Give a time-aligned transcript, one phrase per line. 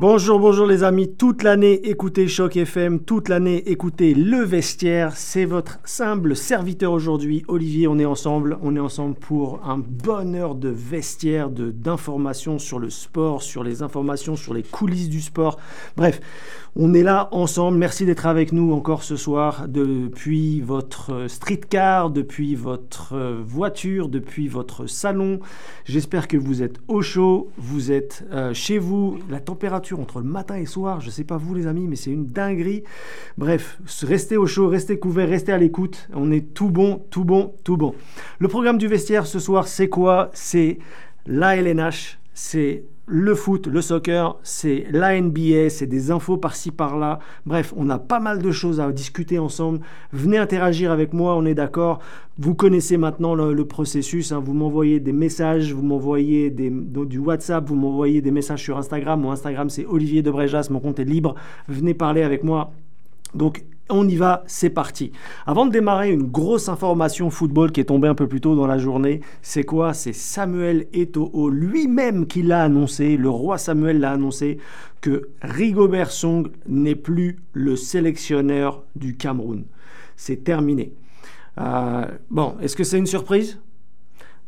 [0.00, 1.12] Bonjour, bonjour les amis.
[1.12, 3.00] Toute l'année, écoutez Choc FM.
[3.00, 5.16] Toute l'année, écoutez Le Vestiaire.
[5.16, 7.44] C'est votre simple serviteur aujourd'hui.
[7.48, 8.58] Olivier, on est ensemble.
[8.62, 13.82] On est ensemble pour un bonheur de vestiaire, de, d'informations sur le sport, sur les
[13.82, 15.58] informations, sur les coulisses du sport.
[15.96, 16.20] Bref,
[16.76, 17.76] on est là ensemble.
[17.76, 24.86] Merci d'être avec nous encore ce soir depuis votre streetcar, depuis votre voiture, depuis votre
[24.86, 25.40] salon.
[25.86, 29.18] J'espère que vous êtes au chaud, vous êtes euh, chez vous.
[29.28, 31.96] La température entre le matin et le soir, je sais pas vous les amis, mais
[31.96, 32.84] c'est une dinguerie.
[33.36, 36.08] Bref, restez au chaud, restez couverts, restez à l'écoute.
[36.14, 37.94] On est tout bon, tout bon, tout bon.
[38.38, 40.30] Le programme du vestiaire ce soir, c'est quoi?
[40.34, 40.78] C'est
[41.26, 47.18] la LNH, c'est le foot, le soccer, c'est la NBA, c'est des infos par-ci par-là.
[47.46, 49.80] Bref, on a pas mal de choses à discuter ensemble.
[50.12, 52.00] Venez interagir avec moi, on est d'accord.
[52.38, 54.30] Vous connaissez maintenant le, processus.
[54.30, 54.42] Hein.
[54.44, 59.20] Vous m'envoyez des messages, vous m'envoyez du WhatsApp, vous m'envoyez des messages sur Instagram.
[59.22, 60.68] Mon Instagram, c'est Olivier Debrejas.
[60.70, 61.34] Mon compte est libre.
[61.66, 62.72] Venez parler avec moi.
[63.34, 65.12] Donc, on y va, c'est parti.
[65.46, 68.66] Avant de démarrer, une grosse information football qui est tombée un peu plus tôt dans
[68.66, 69.94] la journée, c'est quoi?
[69.94, 74.58] C'est Samuel Eto'o lui-même qui l'a annoncé, le roi Samuel l'a annoncé,
[75.00, 79.64] que Rigobert Song n'est plus le sélectionneur du Cameroun.
[80.16, 80.92] C'est terminé.
[81.60, 83.58] Euh, bon, est-ce que c'est une surprise?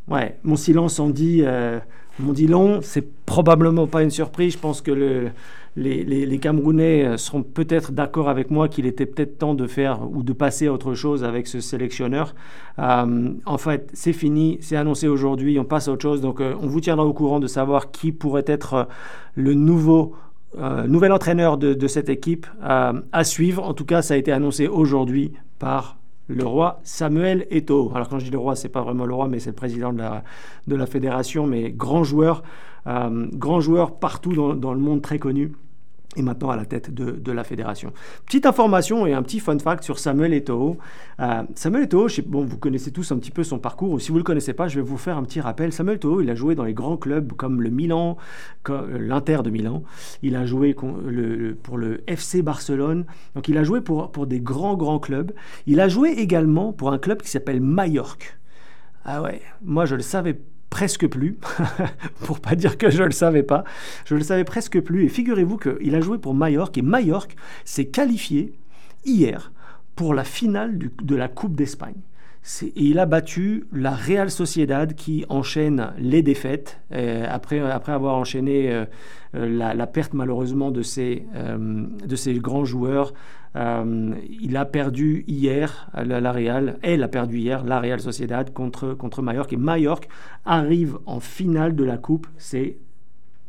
[0.09, 1.79] Ouais, mon silence en dit, euh,
[2.19, 2.81] dit long.
[2.83, 4.55] C'est probablement pas une surprise.
[4.55, 5.31] Je pense que le,
[5.77, 10.23] les, Camerounais euh, seront peut-être d'accord avec moi qu'il était peut-être temps de faire ou
[10.23, 12.35] de passer à autre chose avec ce sélectionneur.
[12.79, 16.21] Euh, en fait, c'est fini, c'est annoncé aujourd'hui, on passe à autre chose.
[16.21, 18.89] Donc, euh, on vous tiendra au courant de savoir qui pourrait être
[19.35, 20.15] le nouveau
[20.89, 23.63] nouvel entraîneur de, cette équipe à suivre.
[23.63, 26.00] En tout cas, ça a été annoncé aujourd'hui par
[26.35, 27.93] le roi Samuel Eto'o.
[27.95, 29.93] Alors quand je dis le roi, c'est pas vraiment le roi, mais c'est le président
[29.93, 30.23] de la,
[30.67, 32.43] de fédération, mais grand joueur,
[32.87, 35.53] grand joueur partout dans, le monde très connu
[36.17, 37.93] et maintenant à la tête de, la fédération.
[38.27, 40.77] Petite information et un petit fun fact sur Samuel Eto'o.
[41.21, 44.15] Euh, Samuel Eto'o, bon, vous connaissez tous un petit peu son parcours, ou si vous
[44.15, 45.73] ne le connaissez pas, je vais vous faire un petit rappel.
[45.73, 48.17] Samuel Eto'o, il a joué dans les grands clubs comme le Milan,
[48.71, 49.85] euh, l'Inter de Milan.
[50.23, 53.05] Il a joué pour le FC Barcelone.
[53.37, 55.33] Donc il a joué pour, pour des grands, grands clubs.
[55.67, 58.27] Il a joué également pour un club qui s'appelle Mallorca.
[59.05, 60.39] Ah ouais, moi je le savais
[60.71, 61.37] presque plus,
[62.25, 63.65] pour pas dire que je ne le savais pas.
[64.07, 65.05] Je le savais presque plus.
[65.05, 68.53] Et figurez-vous qu'il a joué pour Mallorca et Mallorca s'est qualifié
[69.05, 69.53] hier
[69.97, 72.01] pour la finale de la Coupe d'Espagne.
[72.63, 78.17] Et il a battu la Real Sociedad qui enchaîne les défaites euh, après, après avoir
[78.17, 78.87] enchaîné euh,
[79.35, 83.13] euh, la, perte malheureusement de ses, de ses grands joueurs.
[83.55, 89.23] Il a perdu hier la, Real, elle a perdu hier la Real Sociedad contre, contre
[89.23, 90.09] Mallorca et Mallorca
[90.45, 92.29] arrive en finale de la coupe.
[92.37, 92.77] C'est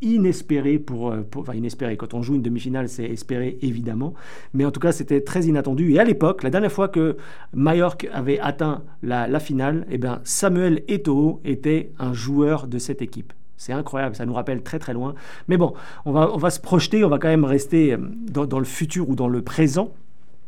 [0.01, 1.95] inespéré pour, euh, pour, inespéré.
[1.95, 4.13] Quand on joue une demi-finale, c'est espéré évidemment,
[4.53, 5.93] mais en tout cas c'était très inattendu.
[5.93, 7.17] Et à l'époque, la dernière fois que
[7.53, 13.33] Mallorca avait atteint la, finale, eh bien Samuel Eto'o était un joueur de cette équipe.
[13.61, 15.13] C'est incroyable, ça nous rappelle très très loin.
[15.47, 15.73] Mais bon,
[16.05, 19.07] on va, on va se projeter, on va quand même rester euh, dans, le futur
[19.07, 19.93] ou dans le présent.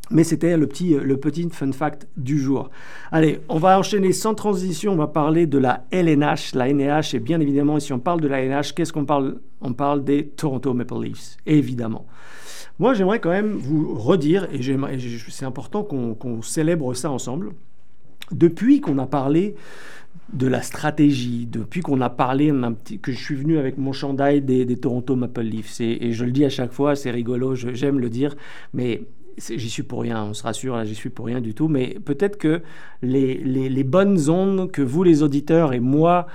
[0.10, 2.72] Mais c'était le petit, le petit fun fact du jour.
[3.12, 4.94] Allez, on va enchaîner sans transition.
[4.94, 7.14] On va parler de la LNH, la NH.
[7.14, 9.38] Et bien évidemment, si on parle de la LNH, qu'est-ce qu'on parle?
[9.62, 12.08] On parle des Toronto Maple Leafs, évidemment.
[12.80, 14.60] Moi, j'aimerais quand même vous redire, et
[15.30, 17.52] c'est important qu'on célèbre ça ensemble.
[18.32, 19.56] Depuis qu'on a parlé
[20.32, 22.52] de la stratégie, depuis qu'on a parlé,
[23.02, 26.44] que je suis venu avec mon chandail des, Toronto Maple Leafs, et, je le dis
[26.46, 28.36] à chaque fois, c'est rigolo, j'aime le dire,
[28.74, 29.04] mais
[29.38, 32.38] j'y suis pour rien, on se rassure, j'y suis pour rien du tout, mais peut-être
[32.38, 32.62] que
[33.02, 36.28] les, les, bonnes ondes que vous, les auditeurs, et moi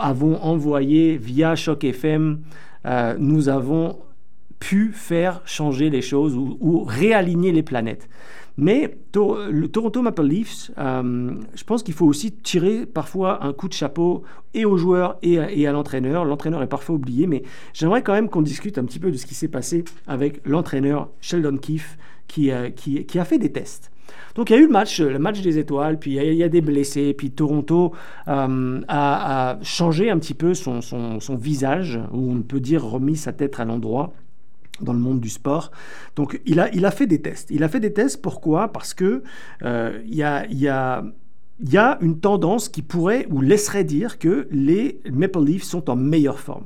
[0.00, 2.40] avons envoyées via Choc FM,
[2.86, 3.98] euh, nous avons
[4.62, 8.08] pu faire changer les choses ou, réaligner les planètes.
[8.56, 13.66] Mais le Toronto Maple Leafs, euh, je pense qu'il faut aussi tirer parfois un coup
[13.66, 14.22] de chapeau
[14.54, 16.24] et aux joueurs et à, l'entraîneur.
[16.24, 17.42] L'entraîneur est parfois oublié, mais
[17.74, 21.08] j'aimerais quand même qu'on discute un petit peu de ce qui s'est passé avec l'entraîneur
[21.20, 21.98] Sheldon Keefe
[22.38, 23.90] euh, qui, qui, a fait des tests.
[24.36, 26.48] Donc il y a eu le match, le match des étoiles, puis il y a,
[26.48, 27.92] des blessés, puis Toronto
[28.28, 33.32] euh, a, changé un petit peu son, son, visage, ou on peut dire remis sa
[33.32, 34.12] tête à l'endroit
[34.82, 35.70] dans le monde du sport.
[36.16, 37.50] Donc il a, il a fait des tests.
[37.50, 38.68] Il a fait des tests, pourquoi?
[38.68, 39.22] Parce que
[39.62, 40.46] euh, y a...
[40.46, 41.04] Y a
[41.64, 45.96] y a une tendance qui pourrait ou laisserait dire que les Maple Leafs sont en
[45.96, 46.64] meilleure forme.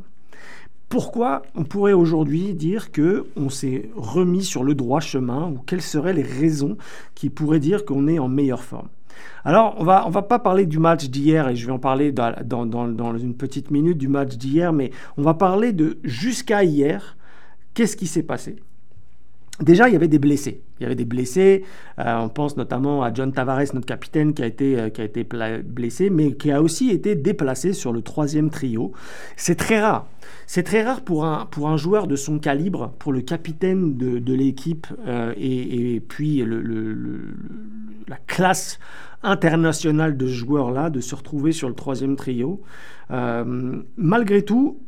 [0.89, 5.83] Pourquoi on pourrait aujourd'hui dire que on s'est remis sur le droit chemin ou quelles
[5.83, 6.77] seraient les raisons
[7.15, 8.89] qui pourraient dire qu'on est en meilleure forme?
[9.45, 12.13] Alors, on va, on va pas parler du match d'hier, et je vais en parler
[12.13, 16.65] dans, dans, dans, une petite minute du match d'hier, mais on va parler de jusqu'à
[16.65, 17.16] hier,
[17.76, 18.56] Qu'est-ce qui s'est passé?
[19.61, 20.62] Déjà, il y avait des blessés.
[20.81, 21.62] Il y avait des blessés.
[21.99, 25.05] Euh, on pense notamment à John Tavares, notre capitaine, qui a été, euh, qui a
[25.05, 25.25] été
[25.62, 28.93] blessé, mais qui a aussi été déplacé sur le troisième trio.
[29.37, 30.08] C'est très rare.
[30.46, 34.20] C'est très rare pour un, pour un joueur de son calibre, pour le capitaine de,
[34.20, 36.43] de l'équipe euh, et, puis
[38.08, 38.79] la classe
[39.22, 42.62] internationale de ce joueur-là, de se retrouver sur le troisième trio.
[43.11, 44.79] malgré tout,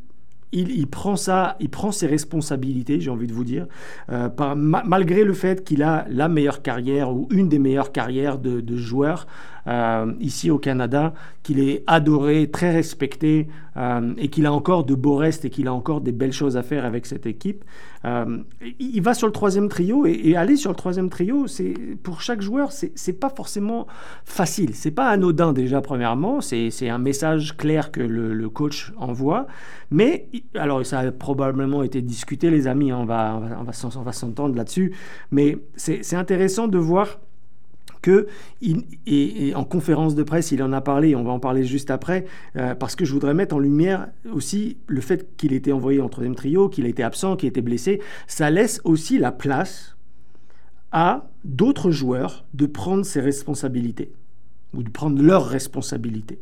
[0.52, 3.66] il, prend ça, il prend ses responsabilités, j'ai envie de vous dire,
[4.10, 8.60] euh, malgré le fait qu'il a la meilleure carrière ou une des meilleures carrières de,
[8.60, 9.26] de joueur
[9.68, 11.12] euh, ici au Canada,
[11.42, 15.68] qu'il est adoré, très respecté euh, et qu'il a encore de beaux restes et qu'il
[15.68, 17.64] a encore des belles choses à faire avec cette équipe.
[18.06, 18.38] Euh,
[18.78, 22.40] il va sur le troisième trio et, aller sur le troisième trio, c'est pour chaque
[22.40, 23.86] joueur, c'est pas forcément
[24.24, 24.74] facile.
[24.74, 29.46] C'est pas anodin déjà premièrement, c'est un message clair que le, coach envoie.
[29.90, 34.02] Mais alors ça a probablement été discuté, les amis, hein, on va on va, on
[34.02, 34.94] va s'entendre là-dessus.
[35.30, 37.18] Mais c'est intéressant de voir
[38.02, 38.26] que
[38.62, 42.26] et, en conférence de presse, il en a parlé, on va en parler juste après,
[42.56, 46.08] euh, parce que je voudrais mettre en lumière aussi le fait qu'il était envoyé en
[46.08, 49.96] troisième trio, qu'il a été absent, qu'il a été blessé, ça laisse aussi la place
[50.92, 54.12] à d'autres joueurs de prendre ses responsabilités,
[54.74, 56.38] ou de prendre leurs responsabilités.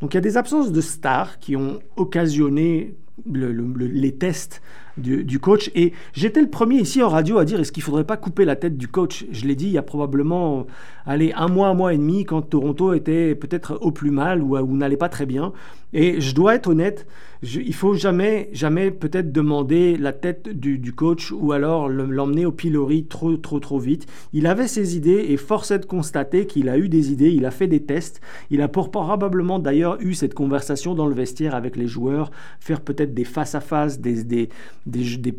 [0.00, 2.94] Donc il y a des absences de stars qui ont occasionné
[3.26, 4.62] les tests
[4.96, 5.70] du, coach.
[5.74, 8.44] Et j'étais le premier ici en radio à dire est-ce qu'il ne faudrait pas couper
[8.44, 9.24] la tête du coach?
[9.30, 10.66] Je l'ai dit il y a probablement
[11.06, 14.76] un mois, un mois et demi, quand Toronto était peut-être au plus mal ou, ou
[14.76, 15.52] n'allait pas très bien.
[15.92, 17.06] Et je dois être honnête,
[17.42, 23.06] il faut jamais, jamais peut-être demander la tête du, coach ou alors l'emmener au pilori
[23.06, 24.06] trop, trop, trop vite.
[24.32, 27.44] Il avait ses idées et force est de constater qu'il a eu des idées, il
[27.44, 28.20] a fait des tests,
[28.50, 33.14] il a probablement d'ailleurs eu cette conversation dans le vestiaire avec les joueurs, faire peut-être
[33.14, 34.48] des face-à-face, des,
[34.86, 35.34] des,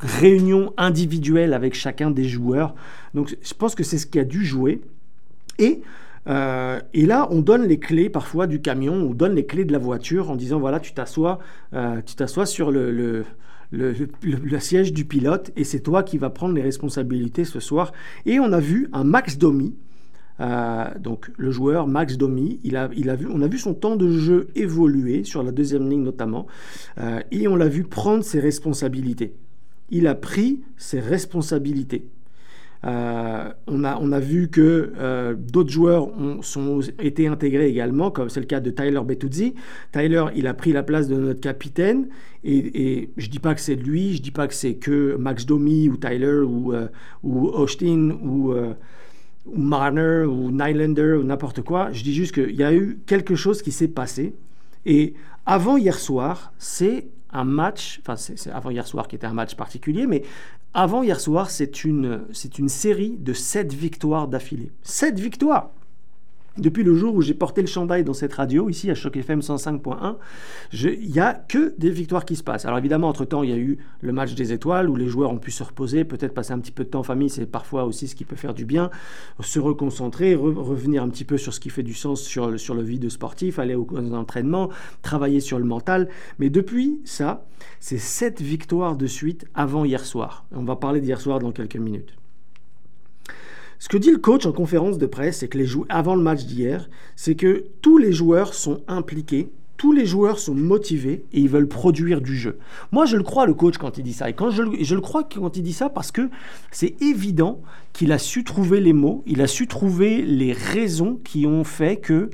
[0.00, 2.74] réunions individuelles avec chacun des joueurs.
[3.14, 4.80] Donc je pense que c'est ce qui a dû jouer.
[5.58, 5.82] Et,
[6.28, 9.72] euh, et là, on donne les clés parfois du camion, on donne les clés de
[9.72, 11.38] la voiture en disant voilà, tu t'assois,
[11.74, 13.24] euh, tu t'assois sur le, le,
[13.70, 17.92] le, siège du pilote et c'est toi qui vas prendre les responsabilités ce soir.
[18.24, 19.74] Et on a vu un Max Domi.
[20.40, 22.60] Euh, donc le joueur Max Domi,
[23.30, 26.46] on a vu son temps de jeu évoluer sur la deuxième ligne notamment,
[27.30, 29.34] et on l'a vu prendre ses responsabilités
[29.90, 32.06] il a pris ses responsabilités.
[32.84, 38.46] Euh, on, a, vu que euh, d'autres joueurs ont été intégrés également, comme c'est le
[38.46, 39.54] cas de Tyler Betuzzi.
[39.90, 42.06] Tyler, il a pris la place de notre capitaine,
[42.44, 45.16] et, je ne dis pas que c'est lui, je ne dis pas que c'est que
[45.16, 46.86] Max Domi ou Tyler ou, euh,
[47.24, 48.54] ou Austin ou,
[49.52, 51.92] ou Marner ou Nylander ou n'importe quoi.
[51.92, 54.34] Je dis juste qu'il y a eu quelque chose qui s'est passé.
[54.86, 55.14] Et
[55.46, 59.54] avant hier soir, c'est un match, enfin c'est avant hier soir qui était un match
[59.54, 60.22] particulier, mais
[60.74, 62.22] avant hier soir, c'est une,
[62.58, 64.70] une série de 7 victoires d'affilée.
[64.82, 65.70] 7 victoires
[66.58, 69.40] depuis le jour où j'ai porté le chandail dans cette radio, ici à Choc FM
[69.40, 70.16] 105.1,
[70.72, 72.64] il n'y a que des victoires qui se passent.
[72.64, 75.38] Alors évidemment, entre-temps, il y a eu le match des étoiles où les joueurs ont
[75.38, 78.08] pu se reposer, peut-être passer un petit peu de temps en famille, c'est parfois aussi
[78.08, 78.90] ce qui peut faire du bien,
[79.40, 82.82] se reconcentrer, revenir un petit peu sur ce qui fait du sens sur, sur le
[82.82, 84.70] vie de sportif, aller aux, entraînements,
[85.02, 86.08] travailler sur le mental.
[86.38, 87.46] Mais depuis ça,
[87.80, 90.44] c'est sept victoires de suite avant hier soir.
[90.52, 92.14] On va parler d'hier soir dans quelques minutes.
[93.78, 96.44] Ce que dit le coach en conférence de presse, c'est que les avant le match
[96.44, 101.48] d'hier, c'est que tous les joueurs sont impliqués, tous les joueurs sont motivés et ils
[101.48, 102.58] veulent produire du jeu.
[102.90, 104.28] Moi, je le crois, le coach, quand il dit ça.
[104.28, 106.28] Et quand je le crois quand il dit ça parce que
[106.72, 111.46] c'est évident qu'il a su trouver les mots, il a su trouver les raisons qui
[111.46, 112.30] ont fait que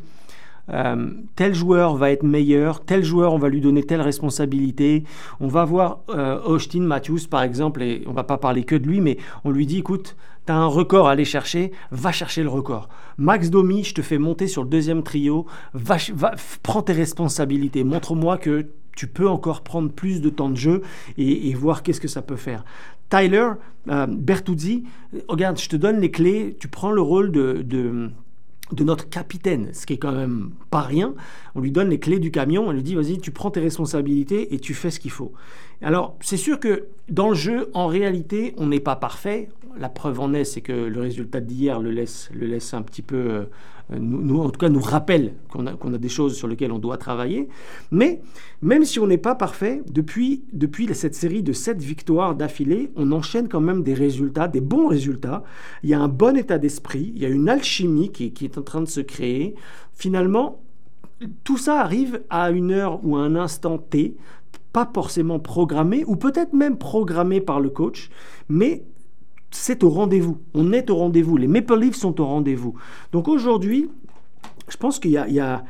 [0.73, 5.05] euh, tel joueur va être meilleur, tel joueur on va lui donner telle responsabilité.
[5.41, 8.87] On va voir euh, Austin Matthews par exemple, et on va pas parler que de
[8.87, 10.17] lui, mais on lui dit écoute,
[10.47, 12.89] tu as un record à aller chercher, va chercher le record.
[13.19, 15.97] Max Domi, je te fais monter sur le deuxième trio, va,
[16.63, 18.67] prends tes responsabilités, montre-moi que
[18.97, 20.83] tu peux encore prendre plus de temps de jeu
[21.19, 22.65] et, voir qu'est-ce que ça peut faire.
[23.11, 23.49] Tyler
[23.89, 24.85] euh, Bertuzzi,
[25.29, 28.11] regarde, je te donne les clés, tu prends le rôle de
[28.83, 31.15] notre capitaine, ce qui est quand même pas rien.
[31.55, 34.55] On lui donne les clés du camion, on lui dit vas-y, tu prends tes responsabilités
[34.55, 35.33] et tu fais ce qu'il faut.
[35.83, 39.51] Alors, c'est sûr que dans le jeu, en réalité, on n'est pas parfait.
[39.79, 43.03] La preuve en est, c'est que le résultat d'hier le laisse, le laisse un petit
[43.03, 43.47] peu
[43.93, 46.97] euh, nous, en tout cas, nous rappelle qu'on a, des choses sur lesquelles on doit
[46.97, 47.49] travailler.
[47.91, 48.21] Mais
[48.63, 50.45] même si on n'est pas parfait, depuis,
[50.93, 55.45] cette série de sept victoires d'affilée, on enchaîne quand même des résultats, des bons résultats.
[55.83, 58.59] Il y a un bon état d'esprit, il y a une alchimie qui, qui est
[58.59, 59.55] en train de se créer.
[59.93, 60.61] Finalement,
[61.45, 64.17] tout ça arrive à une heure ou à un instant T
[64.75, 68.11] pas forcément programmé, ou peut-être même programmé par le coach,
[68.49, 68.83] mais
[69.55, 70.39] c'est au rendez-vous.
[70.53, 71.37] On est au rendez-vous.
[71.37, 72.75] Les Maple Leafs sont au rendez-vous.
[73.13, 73.89] Donc aujourd'hui,
[74.69, 75.65] je pense qu'il y a,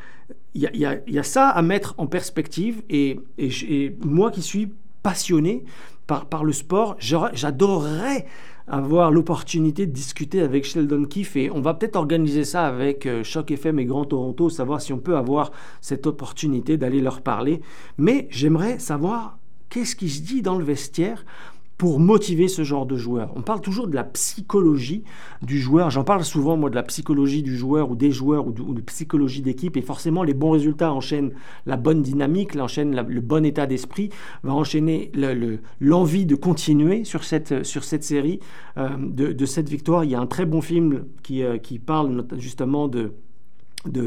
[1.23, 2.83] ça à mettre en perspective.
[2.89, 4.73] Et, et, moi qui suis
[5.03, 5.65] passionné
[6.07, 8.27] par, par le sport, j'adorerais
[8.67, 13.23] avoir l'opportunité de discuter avec Sheldon Keefe et on va peut-être organiser ça avec euh,
[13.23, 17.61] Choc FM et Grand Toronto, savoir si on peut avoir cette opportunité d'aller leur parler.
[17.99, 19.37] Mais j'aimerais savoir
[19.69, 21.27] qu'est-ce qui se dit dans le vestiaire
[21.79, 23.33] pour motiver ce genre de joueur.
[23.35, 25.03] On parle toujours de la psychologie
[25.43, 25.91] du joueur.
[25.91, 29.43] J'en parle souvent, moi, de la psychologie du joueur ou des joueurs ou de, psychologie
[29.43, 29.77] d'équipe.
[29.77, 31.33] Et forcément, les bons résultats enchaînent
[31.67, 34.11] la bonne dynamique, enchaînent le bon état d'esprit,
[34.45, 35.11] va enchaîner
[35.81, 38.41] l'envie le, de continuer sur cette, sur cette série,
[38.79, 40.05] euh, de, cette victoire.
[40.05, 43.13] Il y a un très bon film qui, euh, qui parle justement de,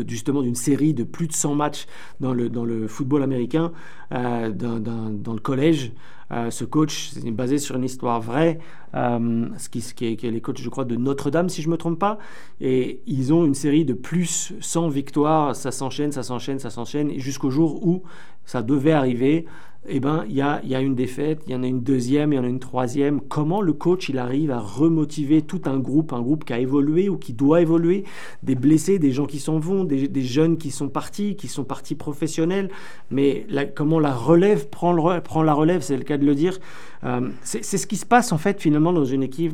[0.07, 1.85] justement d'une série de plus de 100 matchs
[2.19, 3.71] dans le, dans le football américain,
[4.13, 5.91] euh, dans, dans, le collège.
[6.31, 8.59] Euh, ce coach est basé sur une histoire vraie,
[8.95, 11.71] euh, ce qui, est, qui, est, les coachs, je crois, de Notre-Dame, si je ne
[11.73, 12.17] me trompe pas.
[12.59, 17.17] Et ils ont une série de plus 100 victoires, ça s'enchaîne, ça s'enchaîne, ça s'enchaîne,
[17.17, 18.03] jusqu'au jour où
[18.45, 19.45] ça devait arriver
[19.89, 22.39] eh ben, il y a, une défaite, il y en a une deuxième, il y
[22.39, 23.21] en a une troisième.
[23.21, 27.07] Comment le coach il arrive à remotiver tout un groupe, un groupe qui a évolué
[27.07, 28.03] ou qui doit évoluer,
[28.43, 31.95] des blessés, des gens qui s'en vont, des, jeunes qui sont partis, qui sont partis
[31.95, 32.69] professionnels,
[33.11, 36.59] mais comment la relève prend, la relève, c'est le cas de le dire.
[37.05, 39.53] Euh, c'est ce qui se passe en fait finalement dans une équipe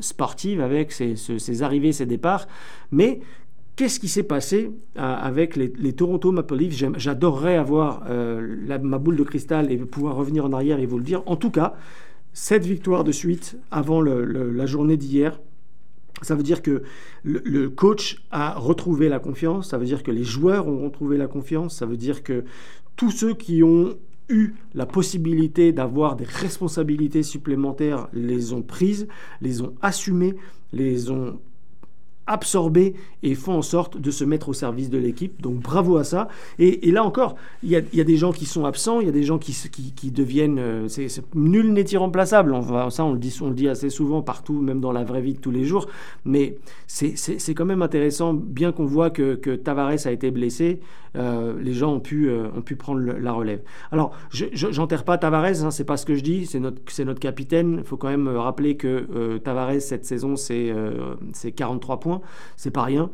[0.00, 2.48] sportive avec ses arrivées, ses départs,
[2.90, 3.20] mais
[3.76, 6.84] Qu'est-ce qui s'est passé euh, avec les, Toronto Maple Leafs?
[6.96, 11.04] J'adorerais avoir euh, ma boule de cristal et pouvoir revenir en arrière et vous le
[11.04, 11.22] dire.
[11.26, 11.74] En tout cas,
[12.32, 15.40] cette victoire de suite avant la journée d'hier,
[16.22, 16.84] ça veut dire que
[17.24, 21.26] le, coach a retrouvé la confiance, ça veut dire que les joueurs ont retrouvé la
[21.26, 22.44] confiance, ça veut dire que
[22.96, 23.96] tous ceux qui ont
[24.28, 29.08] eu la possibilité d'avoir des responsabilités supplémentaires les ont prises,
[29.40, 30.34] les ont assumées,
[30.72, 31.40] les ont
[32.26, 35.40] absorber et font en sorte de se mettre au service de l'équipe.
[35.42, 36.28] Donc bravo à ça.
[36.58, 39.22] Et, là encore, il y, a, des gens qui sont absents, il y a des
[39.22, 40.58] gens qui, deviennent...
[40.58, 42.52] Euh, c'est, nul n'est irremplaçable.
[42.52, 45.50] On ça, on le, dit, assez souvent partout, même dans la vraie vie de tous
[45.50, 45.86] les jours.
[46.24, 47.14] Mais c'est,
[47.54, 50.80] quand même intéressant, bien qu'on voit que, Tavares a été blessé,
[51.16, 53.62] euh, les gens ont pu, euh, prendre la relève.
[53.92, 57.76] Alors, je, j'enterre pas Tavares, hein, c'est pas ce que je dis, c'est notre, capitaine.
[57.78, 60.72] Il faut quand même rappeler que Tavares, cette saison, c'est
[61.54, 62.13] 43 points
[62.56, 63.10] c'est pas rien.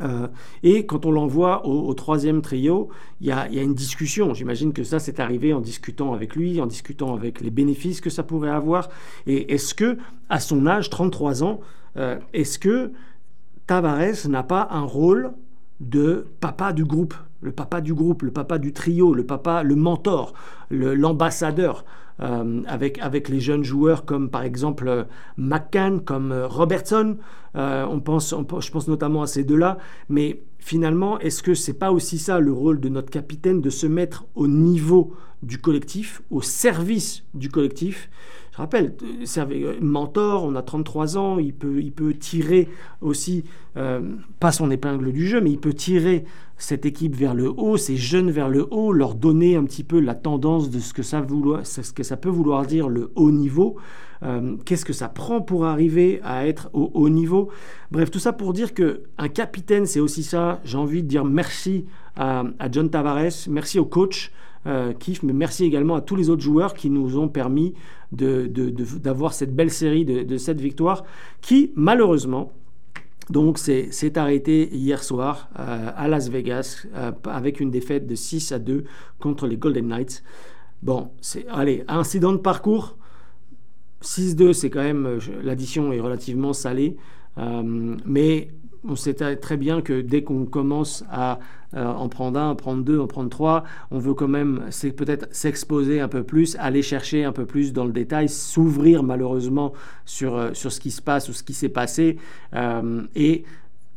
[0.00, 0.28] Euh,
[0.62, 2.88] et quand on l'envoie au, troisième trio,
[3.20, 4.32] il y, a, une discussion.
[4.32, 8.10] J'imagine que ça, c'est arrivé en discutant avec lui, en discutant avec les bénéfices que
[8.10, 8.88] ça pourrait avoir.
[9.26, 9.98] Et est-ce que,
[10.28, 11.60] à son âge, 33 ans,
[11.96, 12.92] euh, est-ce que
[13.66, 15.32] Tavares n'a pas un rôle
[15.80, 19.74] de papa du groupe, le papa du groupe, le papa du trio, le papa, le
[19.74, 20.32] mentor,
[20.70, 21.84] l'ambassadeur
[22.20, 25.04] euh, avec, avec les jeunes joueurs comme par exemple euh,
[25.36, 27.16] McCann, comme euh, Robertson.
[27.54, 29.78] on pense, je pense notamment à ces deux-là.
[30.08, 33.86] Mais finalement, est-ce que c'est pas aussi ça le rôle de notre capitaine de se
[33.86, 38.10] mettre au niveau du collectif, au service du collectif?
[38.52, 38.94] Je rappelle,
[39.80, 42.68] mentor, on a 33 ans, il peut, tirer
[43.00, 43.44] aussi,
[43.74, 46.24] pas son épingle du jeu, mais il peut tirer
[46.58, 50.00] cette équipe vers le haut, ces jeunes vers le haut, leur donner un petit peu
[50.00, 53.76] la tendance de ce que ça, peut vouloir dire le haut niveau,
[54.22, 57.50] euh, qu'est-ce que ça prend pour arriver à être au haut niveau?
[57.90, 60.60] Bref, tout ça pour dire que un capitaine, c'est aussi ça.
[60.64, 64.30] J'ai envie de dire merci à, John Tavares, merci au coach.
[64.66, 67.74] Euh, Kif, mais merci également à tous les autres joueurs qui nous ont permis
[68.12, 71.04] d'avoir cette belle série de, cette victoire
[71.40, 72.52] qui, malheureusement,
[73.30, 78.52] donc c'est arrêté hier soir euh, à Las Vegas euh, avec une défaite de 6
[78.52, 78.84] à 2
[79.18, 80.22] contre les Golden Knights.
[80.82, 81.10] Bon,
[81.50, 82.96] allez, incident de parcours.
[84.02, 86.96] 6-2, c'est quand même, l'addition est relativement salée.
[87.36, 88.48] mais
[88.84, 91.38] on sait très bien que dès qu'on commence à
[91.74, 94.64] euh, en prendre un, en prendre deux, en prendre trois, on veut quand même
[94.96, 99.72] peut-être s'exposer un peu plus, aller chercher un peu plus dans le détail, s'ouvrir malheureusement
[100.04, 102.18] sur, euh, sur ce qui se passe ou ce qui s'est passé.
[102.54, 103.44] Euh, et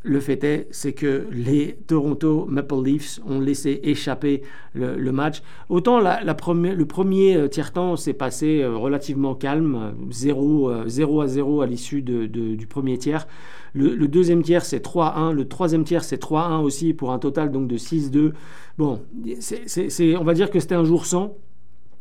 [0.06, 4.44] le fait est, c'est que les Toronto Maple Leafs ont laissé échapper
[4.74, 5.42] le, match.
[5.70, 12.02] Autant la, le premier tiers-temps s'est passé relativement calme, 0, 0 à 0 à l'issue
[12.02, 13.28] du premier tiers.
[13.76, 15.34] Le, deuxième tiers, c'est 3-1.
[15.34, 18.32] Le troisième tiers, c'est 3-1 aussi, pour un total donc de 6-2.
[18.78, 21.36] Bon, on va dire que c'était un jour sans.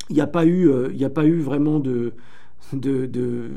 [0.08, 2.12] Il n'y a, pas eu, euh, a pas eu vraiment de,
[2.72, 3.50] de,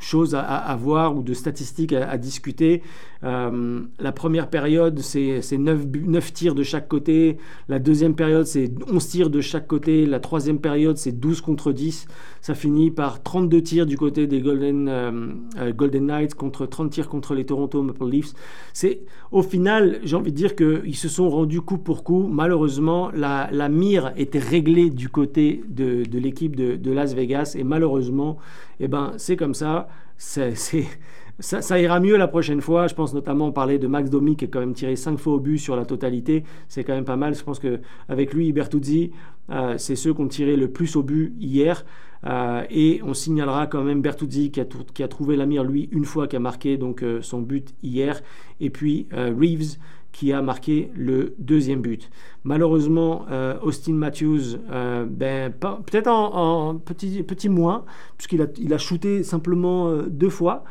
[0.00, 2.82] choses à, voir ou de statistiques à, discuter.
[3.24, 7.36] Euh, la première période, c'est 9, 9, tirs de chaque côté.
[7.68, 10.06] La deuxième période, c'est 11 tirs de chaque côté.
[10.06, 12.06] La troisième période, c'est 12 contre 10.
[12.40, 15.10] Ça finit par 32 tirs du côté des Golden, euh,
[15.58, 18.34] euh, Knights contre 30 tirs contre les Toronto Maple Leafs.
[18.72, 19.00] C'est,
[19.32, 22.28] au final, j'ai envie de dire qu'ils se sont rendus coup pour coup.
[22.28, 27.56] Malheureusement, la, mire était réglée du côté de, l'équipe de, de Las Vegas.
[27.58, 28.38] Et malheureusement,
[28.80, 29.87] eh ben, c'est comme ça.
[30.16, 32.88] Ça, ira mieux la prochaine fois.
[32.88, 35.40] Je pense notamment parler de Max Domi qui a quand même tiré 5 fois au
[35.40, 36.42] but sur la totalité.
[36.68, 37.34] C'est quand même pas mal.
[37.34, 39.12] Je pense qu'avec lui, Bertuzzi,
[39.50, 41.84] euh, c'est ceux qui ont tiré le plus au but hier.
[42.26, 45.88] Euh, et on signalera quand même Bertuzzi qui a, qui a trouvé la mire lui
[45.92, 48.20] une fois, qui a marqué donc euh, son but hier.
[48.58, 49.78] Et puis Reeves
[50.18, 52.10] qui a marqué le deuxième but.
[52.42, 57.84] Malheureusement, euh, Austin Matthews, euh, ben, peut-être en, petit, petit moins,
[58.16, 60.64] puisqu'il a, il a shooté simplement euh, deux fois.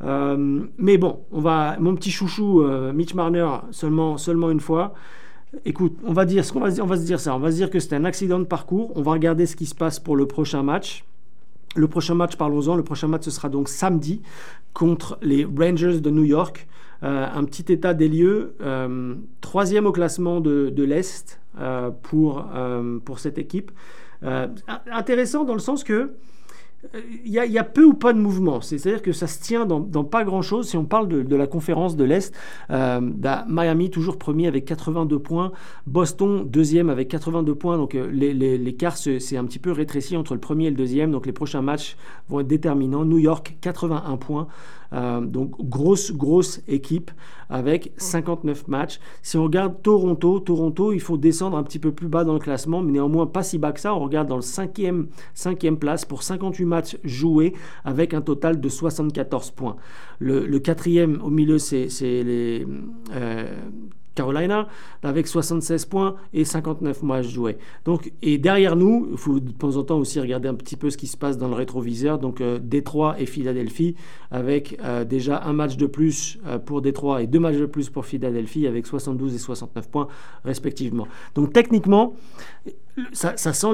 [0.00, 4.94] mais bon, on va, mon petit chouchou, Mitch Marner, seulement, seulement une fois.
[5.66, 7.36] Écoute, on va dire ce qu'on va, on va se dire ça.
[7.36, 8.90] On va se dire que c'était un accident de parcours.
[8.96, 11.04] On va regarder ce qui se passe pour le prochain match.
[11.76, 12.74] Le prochain match, parlons-en.
[12.74, 14.22] Le prochain match, ce sera donc samedi
[14.72, 16.66] contre les Rangers de New York.
[17.04, 22.46] Euh, un petit état des lieux, euh, troisième au classement de, l'Est euh, pour,
[23.04, 23.70] pour cette équipe.
[24.90, 26.12] intéressant dans le sens que
[27.24, 28.60] il y, a, peu ou pas de mouvement.
[28.60, 30.68] C'est-à-dire que ça se tient dans, pas grand-chose.
[30.68, 32.34] Si on parle de, la conférence de l'Est,
[32.68, 35.52] bah, Miami toujours premier avec 82 points,
[35.86, 37.78] Boston deuxième avec 82 points.
[37.78, 41.10] Donc l'écart s'est un petit peu rétréci entre le premier et le deuxième.
[41.10, 41.96] Donc les prochains matchs
[42.28, 43.06] vont être déterminants.
[43.06, 44.48] New York 81 points.
[44.94, 47.10] Euh, donc grosse, grosse équipe
[47.50, 49.00] avec 59 matchs.
[49.22, 52.38] Si on regarde Toronto, Toronto, il faut descendre un petit peu plus bas dans le
[52.38, 53.94] classement, mais néanmoins pas si bas que ça.
[53.94, 58.68] On regarde dans le cinquième, cinquième place pour 58 matchs joués avec un total de
[58.68, 59.76] 74 points.
[60.20, 62.66] Le, quatrième au milieu, c'est les
[63.12, 63.46] euh,
[64.14, 64.68] Carolina
[65.02, 67.58] avec 76 points et 59 matchs joués.
[67.84, 70.90] Donc, et derrière nous, il faut de temps en temps aussi regarder un petit peu
[70.90, 72.18] ce qui se passe dans le rétroviseur.
[72.18, 73.96] Donc euh, Détroit et Philadelphie
[74.30, 77.90] avec euh, déjà un match de plus euh, pour Détroit et deux matchs de plus
[77.90, 80.08] pour Philadelphie avec 72 et 69 points
[80.44, 81.06] respectivement.
[81.34, 82.14] Donc techniquement,
[83.12, 83.72] ça, sent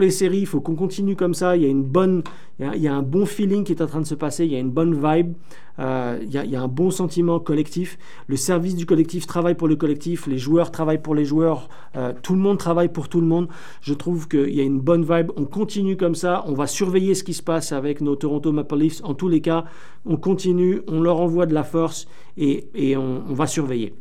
[0.00, 1.56] les, séries, il faut qu'on continue comme ça.
[1.56, 2.24] Il y, a une bonne,
[2.58, 4.56] il y a, un bon feeling qui est en train de se passer, il y
[4.56, 5.34] a une bonne vibe,
[5.78, 7.96] euh, il, y a, un bon sentiment collectif.
[8.26, 12.12] Le service du collectif travaille pour le collectif, les joueurs travaillent pour les joueurs, euh,
[12.22, 13.48] tout le monde travaille pour tout le monde.
[13.82, 17.14] Je trouve qu'il y a une bonne vibe, on continue comme ça, on va surveiller
[17.14, 19.00] ce qui se passe avec nos Toronto Maple Leafs.
[19.04, 19.64] En tous les cas,
[20.04, 23.94] on continue, on leur envoie de la force et, on va surveiller.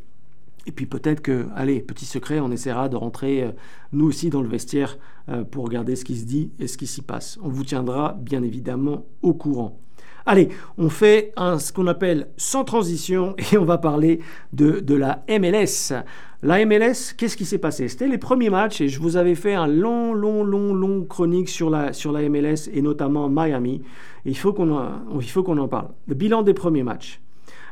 [0.68, 3.52] Et puis peut-être que, allez, petit secret, on essaiera de rentrer euh,
[3.92, 4.98] nous aussi dans le vestiaire
[5.30, 7.38] euh, pour regarder ce qui se dit et ce qui s'y passe.
[7.44, 9.80] On vous tiendra bien évidemment au courant.
[10.28, 10.50] Allez,
[10.80, 14.22] on fait ce qu'on appelle sans transition et on va parler
[14.54, 15.94] de, de la MLS.
[16.42, 17.88] La MLS, qu'est-ce qui s'est passé?
[17.88, 21.50] C'était les premiers matchs et je vous avais fait un long, long, long, long chronique
[21.50, 23.84] sur la, sur la MLS et notamment Miami.
[24.26, 25.90] il faut qu'on en, en parle.
[26.08, 27.22] Le bilan des premiers matchs.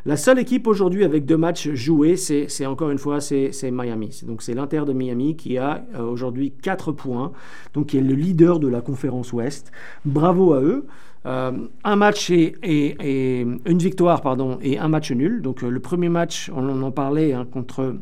[0.06, 4.22] La seule équipe aujourd'hui avec deux matchs joués, c'est encore une fois, c'est Miami.
[4.28, 7.32] Donc c'est l'Inter de Miami qui a euh, aujourd'hui 4 points,
[7.74, 9.72] donc qui est le leader de la conférence Ouest.
[10.04, 10.86] Bravo à eux.
[11.26, 11.54] Euh,
[11.86, 12.56] un match et,
[13.40, 15.42] une victoire pardon et un match nul.
[15.42, 17.96] Donc euh, le premier match, on en parlait hein, contre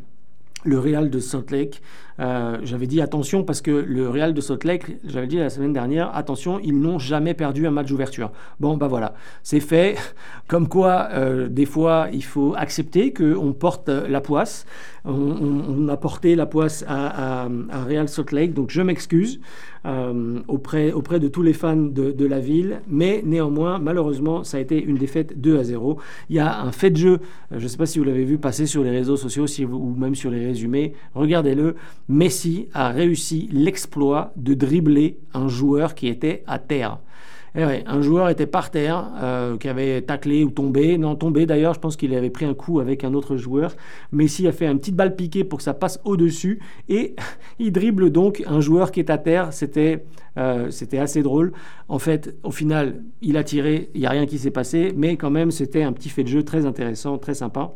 [0.64, 1.84] le Real de Salt Lake.
[2.22, 5.74] Euh, j'avais dit attention parce que le Real de Salt Lake, j'avais dit la semaine
[5.74, 8.32] dernière, attention, ils n'ont jamais perdu un match d'ouverture.
[8.60, 9.96] Bon, bah voilà, c'est fait.
[10.48, 14.66] Comme quoi, euh, des fois, il faut accepter qu'on porte la poisse.
[15.04, 17.48] On, a porté la poisse à,
[17.88, 19.40] Real Salt Lake, donc je m'excuse
[19.86, 24.60] euh, auprès, auprès de tous les fans de, la ville, mais néanmoins, malheureusement, ça a
[24.60, 25.98] été une défaite 2 à 0.
[26.30, 28.38] Il y a un fait de jeu, je ne sais pas si vous l'avez vu
[28.38, 31.76] passer sur les réseaux sociaux ou même sur les résumés, regardez-le.
[32.12, 37.00] Messi a réussi l'exploit de dribbler un joueur qui était à terre.
[37.56, 40.98] Eh un joueur était par terre, euh, qui avait taclé ou tombé.
[40.98, 43.76] Non, tombé d'ailleurs, je pense qu'il avait pris un coup avec un autre joueur.
[44.12, 46.60] Messi a fait une petite balle piquée pour que ça passe au-dessus.
[46.90, 47.16] Et
[47.60, 49.54] il dribble donc un joueur qui est à terre.
[49.54, 50.06] C'était
[50.38, 50.70] euh,
[51.00, 51.54] assez drôle.
[51.88, 54.94] En fait, au final, il a tiré, il n'y a rien qui s'est passé.
[54.98, 57.74] Mais quand même, c'était un petit fait de jeu très intéressant, très sympa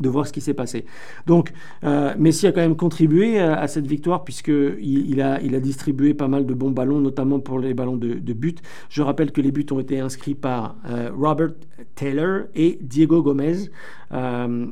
[0.00, 0.84] de voir ce qui s'est passé.
[1.26, 1.52] Donc,
[1.84, 6.28] euh, Messi a quand même contribué à, cette victoire puisqu'il il a, a distribué pas
[6.28, 8.60] mal de bons ballons, notamment pour les ballons de, but.
[8.88, 11.50] Je rappelle que les buts ont été inscrits par euh, Robert
[11.94, 13.70] Taylor et Diego Gomez.
[14.12, 14.66] Euh,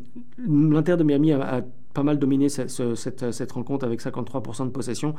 [0.46, 1.62] L'Inter de Miami a
[1.98, 5.16] pas mal dominé cette, rencontre avec 53% de possession.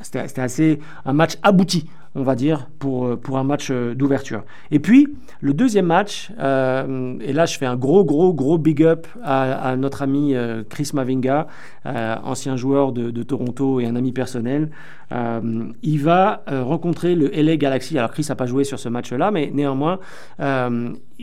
[0.00, 4.42] C'était assez un match abouti, on va dire, pour, un match d'ouverture.
[4.72, 5.06] Et puis,
[5.40, 10.02] le deuxième match, et là je fais un gros, gros, gros big up à, notre
[10.02, 10.34] ami
[10.68, 11.46] Chris Mavinga,
[11.84, 14.70] ancien joueur de, Toronto et un ami personnel.
[15.12, 17.96] il va rencontrer le LA Galaxy.
[17.96, 20.00] Alors Chris n'a pas joué sur ce match-là, mais néanmoins,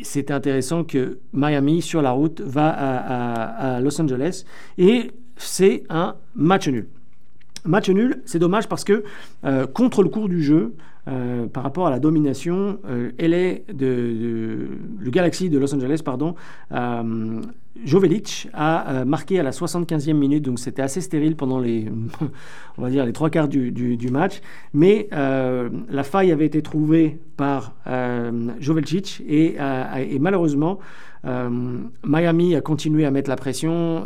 [0.03, 4.45] c'était intéressant que Miami, sur la route, va à, Los Angeles
[4.77, 6.87] et c'est un match nul.
[7.65, 9.03] Match nul, c'est dommage parce que
[9.43, 10.75] euh, contre le cours du jeu,
[11.09, 13.11] euh, par rapport à la domination, euh,
[13.73, 14.67] de,
[14.99, 16.35] le Galaxy de Los Angeles, pardon,
[16.71, 17.41] euh,
[17.83, 21.87] Jovelic a marqué à la 75e minute, donc c'était assez stérile pendant les,
[22.77, 24.41] on va dire, les trois quarts du, match.
[24.73, 27.73] Mais la faille avait été trouvée par
[28.59, 30.79] Jovelcic et, et malheureusement,
[31.23, 34.03] Miami a continué à mettre la pression.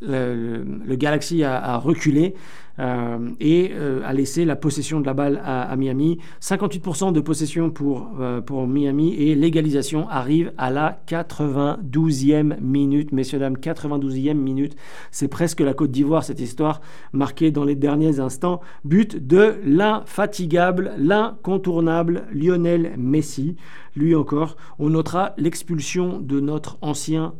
[0.00, 2.34] Le, Galaxy a reculé
[2.80, 6.18] euh, et euh, a laissé la possession de la balle à, Miami.
[6.40, 13.12] 58% de possession pour, euh, pour Miami et l'égalisation arrive à la 92e minute.
[13.12, 14.76] Messieurs, dames, 92e minute.
[15.10, 16.80] C'est presque la Côte d'Ivoire, cette histoire,
[17.12, 18.60] marquée dans les derniers instants.
[18.84, 23.56] But de l'infatigable, l'incontournable Lionel Messi.
[23.96, 27.34] Lui encore, on notera l'expulsion de notre ancien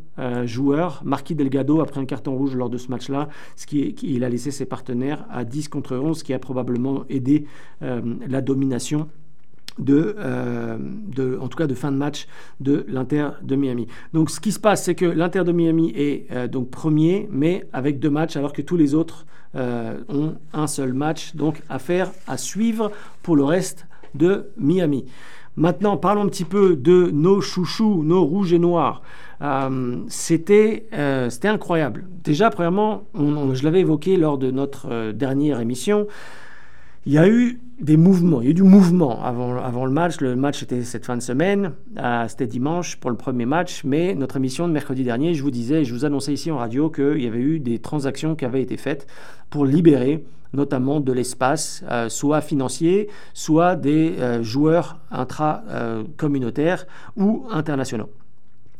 [0.45, 4.29] joueur, Marquis Delgado, après un carton rouge lors de ce match-là, ce qui, il a
[4.29, 7.45] laissé ses partenaires à 10 contre 11, qui a probablement aidé
[7.81, 9.07] euh, la domination
[9.77, 12.27] de, euh, de, en tout cas de fin de match
[12.59, 13.87] de l'Inter de Miami.
[14.13, 17.67] Donc ce qui se passe, c'est que l'Inter de Miami est euh, donc premier, mais
[17.73, 19.25] avec deux matchs, alors que tous les autres
[20.09, 21.33] ont un seul match.
[21.33, 22.91] Donc affaire à suivre
[23.23, 25.05] pour le reste de Miami.
[25.57, 29.01] Maintenant, parlons un petit peu de nos chouchous, nos rouges et noirs.
[29.41, 32.05] Euh, c'était euh, c'était incroyable.
[32.23, 36.07] Déjà, premièrement, je l'avais évoqué lors de notre euh, dernière émission,
[37.05, 40.21] il y a eu des mouvements, il y a eu du mouvement avant le match.
[40.21, 41.73] Le match était cette fin de semaine,
[42.27, 45.83] c'était dimanche pour le premier match, mais notre émission de mercredi dernier, je vous disais,
[45.83, 48.77] je vous annonçais ici en radio qu'il y avait eu des transactions qui avaient été
[48.77, 49.05] faites
[49.51, 58.09] pour libérer notamment de l'espace, soit financier, soit des joueurs intra-communautaires ou internationaux.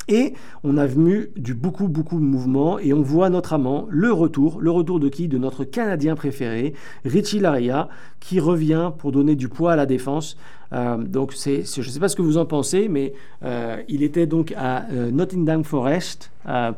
[0.08, 4.60] Et on a vu du beaucoup, beaucoup de mouvements et on voit notamment le retour,
[4.62, 5.28] le retour de qui?
[5.28, 6.74] De notre Canadien préféré,
[7.06, 7.90] Richie Laria,
[8.20, 10.38] qui revient pour donner du poids à la défense.
[10.74, 13.14] Euh, donc je ne sais pas ce que vous en pensez, mais
[13.44, 16.32] euh, il était donc à euh, Nottingham Forest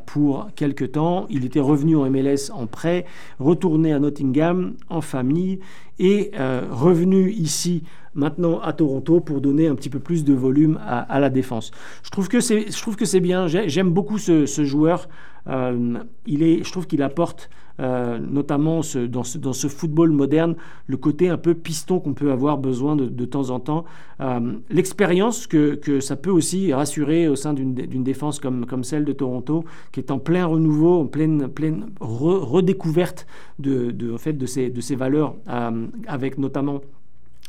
[0.06, 1.26] pour quelques temps.
[1.30, 3.06] Il était revenu en MLS en prêt,
[3.40, 5.60] retourné à Nottingham en famille
[6.00, 6.32] et
[6.72, 7.84] revenu ici
[8.18, 11.72] maintenant à Toronto pour donner un petit peu plus de volume à, la défense.
[12.04, 13.48] Je trouve que c'est, je trouve que c'est bien.
[13.48, 15.08] J'aime beaucoup ce, joueur.
[15.48, 17.50] il est, je trouve qu'il apporte
[17.80, 18.78] euh, notamment
[19.08, 20.56] dans, ce, dans, ce, football moderne,
[20.88, 23.86] le côté un peu piston qu'on peut avoir besoin de, de temps en temps.
[24.20, 29.06] Euh, l'expérience que, que, ça peut aussi rassurer au sein d'une défense comme, comme celle
[29.06, 33.28] de Toronto, qui est en plein renouveau, en pleine, pleine redécouverte
[33.60, 36.82] de, de, fait, de, ses, de ses valeurs, euh, avec notamment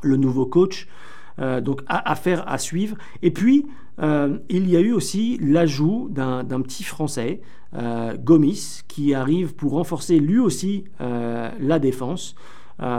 [0.02, 0.88] le nouveau coach.
[1.40, 2.96] Euh, donc affaire à, suivre.
[3.22, 3.66] Et puis,
[4.00, 7.40] euh, il y a eu aussi l'ajout d'un petit Français,
[7.74, 12.34] euh, Gomis, qui arrive pour renforcer lui aussi la défense.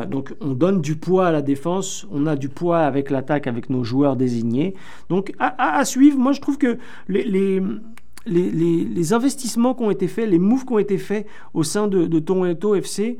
[0.09, 3.69] donc on donne du poids à la défense, on a du poids avec l'attaque, avec
[3.69, 4.73] nos joueurs désignés.
[5.09, 7.61] Donc à, suivre, moi je trouve que les,
[8.25, 12.19] investissements qui ont été faits, les moves qui ont été faits au sein de, de
[12.19, 13.17] Toronto FC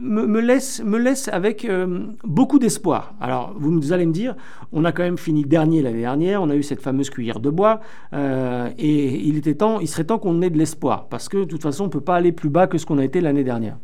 [0.00, 3.14] me, laisse, me laisse avec euh, beaucoup d'espoir.
[3.20, 4.34] Alors, vous allez me dire,
[4.72, 7.50] on a quand même fini dernier l'année dernière, on a eu cette fameuse cuillère de
[7.50, 7.80] bois,
[8.12, 11.44] euh, et il, était temps, il serait temps qu'on ait de l'espoir, parce que de
[11.44, 13.44] toute façon, on ne peut pas aller plus bas que ce qu'on a été l'année
[13.44, 13.76] dernière.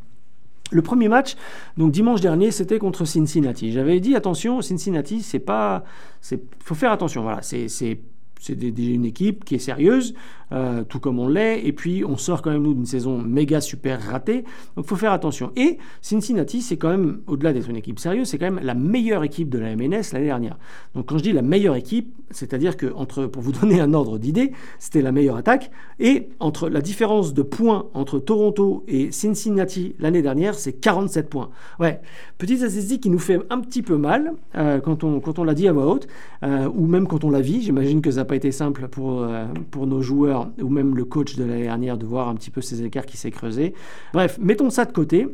[0.70, 1.36] Le premier match,
[1.76, 3.70] donc dimanche dernier, c'était contre Cincinnati.
[3.70, 5.84] J'avais dit attention, Cincinnati, c'est pas,
[6.20, 7.22] c'est, faut faire attention.
[7.22, 7.68] Voilà, c'est,
[8.44, 10.14] c'est c'est une équipe qui est sérieuse,
[10.52, 13.60] euh, tout comme on l'est, et puis on sort quand même nous d'une saison méga
[13.60, 14.44] super ratée,
[14.76, 15.50] donc il faut faire attention.
[15.56, 19.24] Et Cincinnati, c'est quand même, au-delà d'être une équipe sérieuse, c'est quand même la meilleure
[19.24, 20.56] équipe de la MNS l'année dernière.
[20.94, 24.18] Donc quand je dis la meilleure équipe, c'est-à-dire que, entre, pour vous donner un ordre
[24.18, 29.96] d'idée, c'était la meilleure attaque, et entre la différence de points entre Toronto et Cincinnati
[29.98, 31.50] l'année dernière, c'est 47 points.
[31.80, 32.00] Ouais,
[32.38, 35.54] petite statistique qui nous fait un petit peu mal euh, quand on, quand on l'a
[35.54, 36.06] dit à voix haute,
[36.42, 39.46] euh, ou même quand on l'a vu, j'imagine que ça n'a été simple pour, euh,
[39.70, 42.60] pour nos joueurs ou même le coach de l'année dernière de voir un petit peu
[42.60, 43.74] ces écarts qui s'est creusé.
[44.12, 45.28] Bref, mettons ça de côté.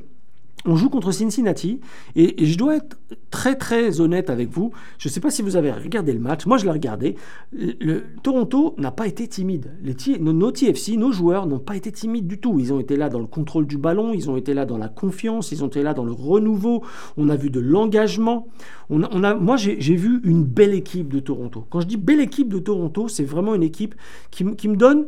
[0.67, 1.81] On joue contre Cincinnati
[2.17, 2.99] et, je dois être
[3.31, 4.73] très très honnête avec vous.
[4.99, 6.47] Je ne sais pas si vous avez regardé le match.
[6.47, 7.17] Moi, je l'ai regardé.
[7.53, 9.71] Le, Toronto n'a pas été timide.
[10.21, 12.59] Nos, TFC, nos joueurs n'ont pas été timides du tout.
[12.59, 14.89] Ils ont été là dans le contrôle du ballon, ils ont été là dans la
[14.89, 16.83] confiance, ils ont été là dans le renouveau.
[17.17, 18.49] On a vu de l'engagement.
[18.91, 21.65] Moi, j'ai vu une belle équipe de Toronto.
[21.71, 23.95] Quand je dis belle équipe de Toronto, c'est vraiment une équipe
[24.31, 25.07] qui, qui me donne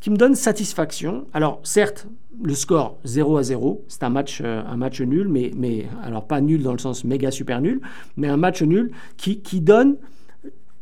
[0.00, 1.26] qui me donne satisfaction.
[1.32, 2.06] Alors certes,
[2.42, 6.26] le score 0 à 0, c'est un match, euh, un match nul, mais, mais alors
[6.26, 7.80] pas nul dans le sens méga super nul,
[8.16, 9.96] mais un match nul qui, qui donne,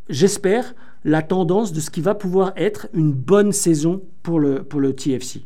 [0.09, 4.81] j'espère, la tendance de ce qui va pouvoir être une bonne saison pour le, pour
[4.81, 5.43] le TFC.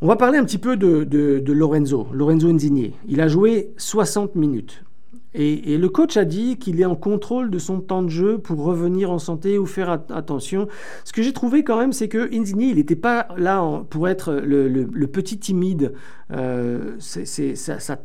[0.00, 2.92] On va parler un petit peu de, Lorenzo, Lorenzo Insigne.
[3.08, 4.84] Il a joué 60 minutes.
[5.34, 8.62] Et, le coach a dit qu'il est en contrôle de son temps de jeu pour
[8.62, 10.68] revenir en santé ou faire attention.
[11.04, 14.34] Ce que j'ai trouvé quand même, c'est que Insigne, il n'était pas là pour être
[14.34, 15.92] le, petit timide.
[16.32, 16.96] Euh,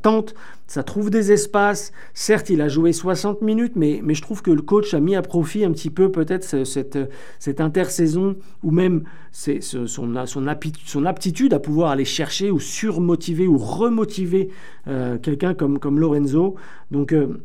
[0.02, 0.34] tente,
[0.70, 1.92] ça trouve des espaces.
[2.14, 5.16] Certes, il a joué 60 minutes, mais, mais je trouve que le coach a mis
[5.16, 7.00] à profit un petit peu peut-être cette,
[7.40, 13.58] cette intersaison ou même son, son, son, aptitude à pouvoir aller chercher ou surmotiver ou
[13.58, 14.50] remotiver
[14.88, 16.54] euh, quelqu'un comme, comme Lorenzo.
[16.92, 17.42] Donc, euh,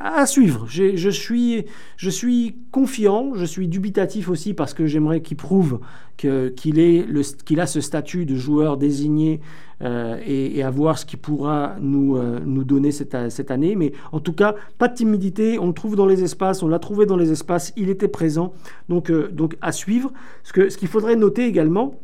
[0.00, 0.66] à suivre.
[0.68, 1.66] Je suis,
[1.98, 5.80] je suis confiant, je suis dubitatif aussi parce que j'aimerais qu'il prouve
[6.16, 9.40] qu'il a ce statut de joueur désigné
[9.82, 13.76] euh, et, à voir ce qu'il pourra nous, euh, nous donner cette, cette, année.
[13.76, 16.78] Mais en tout cas, pas de timidité, on le trouve dans les espaces, on l'a
[16.78, 18.52] trouvé dans les espaces, il était présent.
[18.88, 20.12] Donc, donc à suivre.
[20.42, 21.94] Ce qu'il ce qu'il faudrait noter également,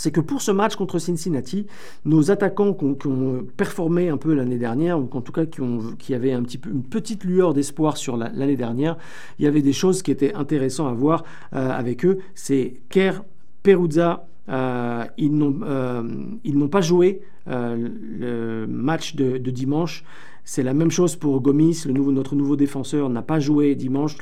[0.00, 1.66] c'est que pour ce match contre Cincinnati,
[2.04, 5.94] nos attaquants qui ont, performé un peu l'année dernière, ou en tout cas qui, ont,
[5.98, 8.96] qui avaient un petit peu, une petite lueur d'espoir sur l'année dernière,
[9.38, 12.18] il y avait des choses qui étaient intéressantes à voir euh, avec eux.
[12.34, 13.22] C'est Kerr,
[13.62, 20.04] Peruzza, euh, ils n'ont euh, pas joué le match de dimanche.
[20.52, 24.16] C'est la même chose pour Gomis, notre nouveau défenseur n'a pas joué dimanche.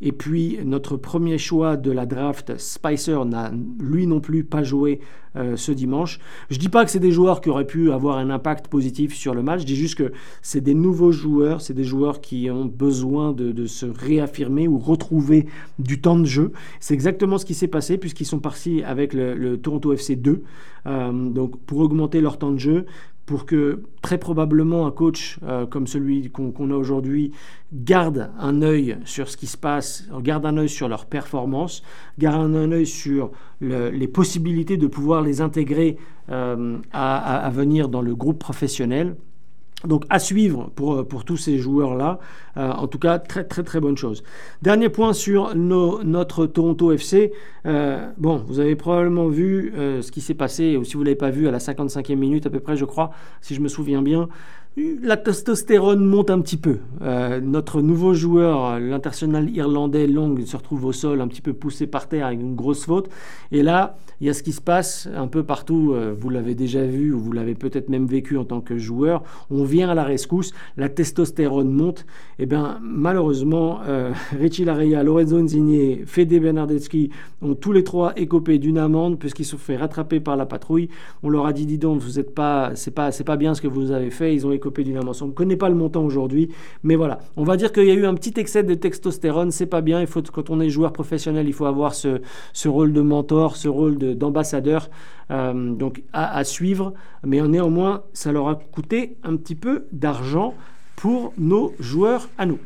[0.00, 5.00] Et puis notre premier choix de la draft, Spicer, n'a lui non plus pas joué
[5.34, 6.20] euh, ce dimanche.
[6.48, 9.16] Je ne dis pas que c'est des joueurs qui auraient pu avoir un impact positif
[9.16, 12.48] sur le match, je dis juste que c'est des nouveaux joueurs, c'est des joueurs qui
[12.50, 15.46] ont besoin de, se réaffirmer ou retrouver
[15.80, 16.52] du temps de jeu.
[16.78, 20.42] C'est exactement ce qui s'est passé puisqu'ils sont partis avec le, Toronto FC 2,
[20.86, 22.86] euh, donc pour augmenter leur temps de jeu,
[23.28, 27.32] pour que très probablement un coach euh, comme celui qu'on a aujourd'hui
[27.74, 31.82] garde un œil sur ce qui se passe, garde un œil sur leur performance,
[32.18, 35.98] garde un œil sur les possibilités de pouvoir les intégrer
[36.30, 39.14] euh, à, venir dans le groupe professionnel.
[39.86, 42.18] Donc à suivre pour, pour tous ces joueurs-là.
[42.56, 44.24] Euh, en tout cas, très très très bonne chose.
[44.60, 47.32] Dernier point sur notre Toronto FC.
[47.66, 51.04] Euh, bon, vous avez probablement vu euh, ce qui s'est passé, ou si vous ne
[51.04, 53.10] l'avez pas vu, à la 55e minute à peu près, je crois,
[53.40, 54.28] si je me souviens bien
[55.02, 56.78] la testostérone monte un petit peu.
[57.02, 61.86] Euh, notre nouveau joueur, l'international irlandais Long, se retrouve au sol, un petit peu poussé
[61.86, 63.08] par terre avec une grosse faute.
[63.50, 65.92] Et là, il y a ce qui se passe un peu partout.
[65.92, 69.22] Euh, vous l'avez déjà vu ou vous l'avez peut-être même vécu en tant que joueur.
[69.50, 72.00] On vient à la rescousse, la testostérone monte.
[72.38, 77.10] Et eh bien, malheureusement, euh, Richie Lareya, Lorenzo Insigne, Fede Bernardeschi
[77.42, 80.88] ont tous les trois écopé d'une amende puisqu'ils se sont fait rattraper par la patrouille.
[81.22, 83.60] On leur a dit, dis donc, vous êtes pas, c'est pas, c'est pas bien ce
[83.60, 84.34] que vous avez fait.
[84.34, 86.50] Ils ont écopé d'une On ne connaît pas le montant aujourd'hui,
[86.82, 87.18] mais voilà.
[87.36, 90.00] On va dire qu'il y a eu un petit excès de testostérone, c'est pas bien.
[90.00, 92.20] Il faut, quand on est joueur professionnel, il faut avoir ce,
[92.66, 94.88] rôle de mentor, ce rôle d'ambassadeur.
[95.30, 100.54] Euh, donc à, suivre, mais néanmoins, ça leur a coûté un petit peu d'argent
[100.96, 102.58] pour nos joueurs à nous.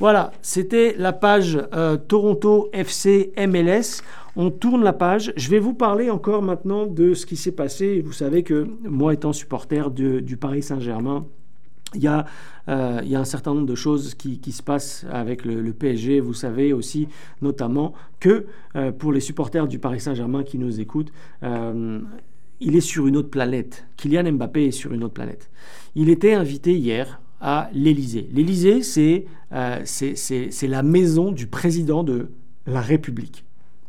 [0.00, 4.02] Voilà, c'était la page euh, Toronto FC MLS.
[4.36, 5.32] On tourne la page.
[5.36, 8.00] Je vais vous parler encore maintenant de ce qui s'est passé.
[8.04, 11.26] Vous savez que moi étant supporter du Paris Saint-Germain,
[11.94, 12.26] il y, a,
[12.68, 16.20] euh, il y, a, un certain nombre de choses qui, se passent avec le, PSG.
[16.20, 17.08] Vous savez aussi
[17.42, 22.00] notamment que euh, pour les supporters du Paris Saint-Germain qui nous écoutent, euh,
[22.60, 23.86] il est sur une autre planète.
[23.96, 25.50] Kylian Mbappé est sur une autre planète.
[25.94, 28.28] Il était invité hier à l'Élysée.
[28.32, 29.26] L'Élysée, c'est
[30.68, 32.30] la maison du président de
[32.66, 33.44] la République.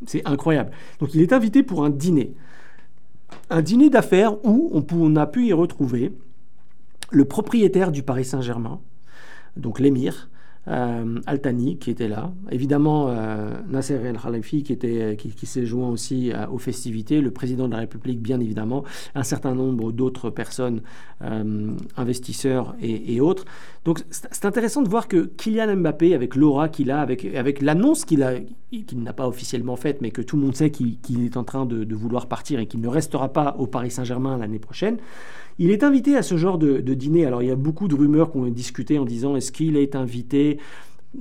[0.05, 0.71] C'est incroyable.
[0.99, 2.34] Donc il est invité pour un dîner.
[3.49, 6.12] Un dîner d'affaires où on a pu y retrouver
[7.12, 8.80] le propriétaire du Paris Saint-Germain,
[9.58, 10.30] donc l'émir,
[10.68, 16.32] euh, Altani qui était là, évidemment euh, Nasser El Khalifi qui, qui, s'est joint aussi
[16.32, 20.82] euh, aux festivités, le président de la République bien évidemment, un certain nombre d'autres personnes,
[21.98, 23.46] investisseurs et, autres.
[23.86, 28.04] Donc c'est intéressant de voir que Kylian Mbappé, avec l'aura qu'il a, avec, avec l'annonce
[28.04, 28.34] qu'il a,
[28.72, 31.65] qu'il n'a pas officiellement faite, mais que tout le monde sait qu'il est en train
[31.65, 34.98] de, vouloir partir et qu'il ne restera pas au Paris Saint-Germain l'année prochaine.
[35.58, 37.26] Il est invité à ce genre de, dîner.
[37.26, 39.96] Alors il y a beaucoup de rumeurs qu'on a discuté en disant est-ce qu'il est
[39.96, 40.58] invité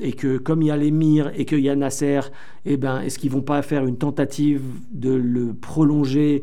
[0.00, 2.20] et que comme il y a l'émir et qu'il y a Nasser,
[2.64, 6.42] eh ben, est-ce qu'ils vont pas faire une tentative de le prolonger?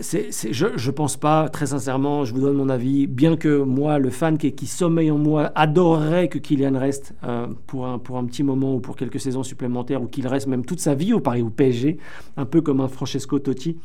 [0.00, 4.10] Je ne pense pas, très sincèrement, je vous donne mon avis, bien que moi, le
[4.10, 8.24] fan qui, qui sommeille en moi, adorerait que Kylian reste euh, pour, un, pour un
[8.24, 11.20] petit moment ou pour quelques saisons supplémentaires, ou qu'il reste même toute sa vie au
[11.20, 11.98] Paris ou PSG,
[12.36, 13.76] un peu comme un Francesco Totti.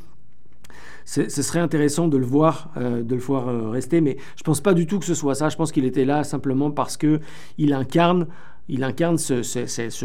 [1.06, 4.46] Ce serait intéressant de le voir, euh, de le voir euh, rester, mais je ne
[4.46, 5.50] pense pas du tout que ce soit ça.
[5.50, 7.20] Je pense qu'il était là simplement parce que
[7.58, 8.28] il incarne
[8.70, 9.42] il incarne ce,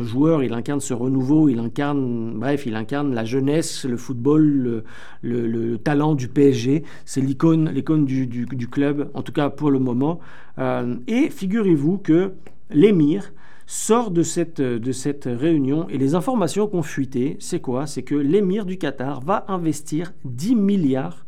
[0.02, 4.82] joueur, il incarne ce renouveau, il incarne, bref, il incarne la jeunesse, le football,
[5.22, 6.82] le, talent du PSG.
[7.04, 10.18] C'est l'icône, l'icône du, club, en tout cas pour le moment.
[10.58, 12.32] Euh, et figurez-vous que
[12.70, 13.32] l'émir
[13.68, 17.86] sort de cette, de cette réunion et les informations qu'on fuité, c'est quoi?
[17.86, 21.26] C'est que l'émir du Qatar va investir 10 milliards,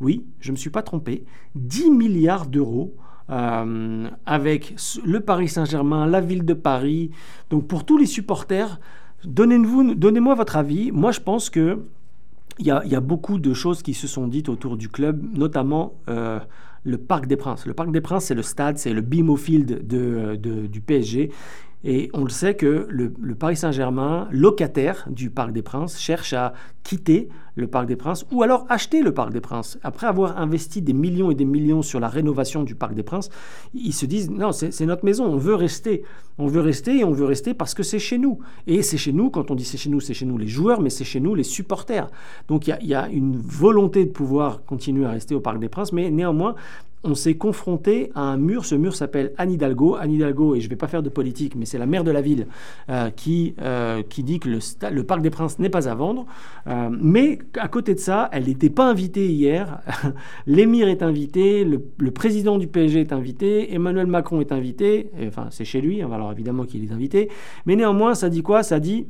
[0.00, 1.24] oui, je ne me suis pas trompé,
[1.56, 2.94] 10 milliards d'euros
[3.30, 7.10] euh, avec le Paris Saint-Germain, la ville de Paris.
[7.50, 8.78] Donc pour tous les supporters,
[9.24, 10.92] donnez-moi donnez votre avis.
[10.92, 11.80] Moi, je pense que
[12.60, 16.38] il y, a, beaucoup de choses qui se sont dites autour du club, notamment euh,
[16.84, 17.66] le Parc des Princes.
[17.66, 21.30] Le Parc des Princes, c'est le stade, c'est le BMO Field du PSG.
[21.84, 26.52] Et on le sait que le, Paris Saint-Germain, locataire du Parc des Princes, cherche à
[26.84, 29.78] quitter le Parc des Princes ou alors acheter le Parc des Princes.
[29.82, 33.30] Après avoir investi des millions et des millions sur la rénovation du Parc des Princes,
[33.74, 36.04] ils se disent non, c'est notre maison, on veut rester.
[36.38, 38.38] On veut rester et on veut rester parce que c'est chez nous.
[38.66, 40.80] Et c'est chez nous, quand on dit c'est chez nous, c'est chez nous les joueurs,
[40.80, 42.08] mais c'est chez nous les supporters.
[42.48, 45.68] Donc il y, y, a une volonté de pouvoir continuer à rester au Parc des
[45.68, 46.54] Princes, mais néanmoins,
[47.04, 48.64] on s'est confronté à un mur.
[48.64, 49.96] Ce mur s'appelle Anne Hidalgo.
[49.96, 52.10] Anne Hidalgo, et je ne vais pas faire de politique, mais c'est la maire de
[52.10, 52.46] la ville
[52.90, 56.26] euh, qui, euh, qui dit que le, Parc des Princes n'est pas à vendre.
[56.66, 59.80] Euh, mais à côté de ça, elle n'était pas invitée hier.
[60.46, 65.10] L'émir est invité, le, président du PSG est invité, Emmanuel Macron est invité.
[65.26, 67.30] enfin, c'est chez lui, hein, alors évidemment qu'il est invité.
[67.66, 68.62] Mais néanmoins, ça dit quoi?
[68.62, 69.06] Ça dit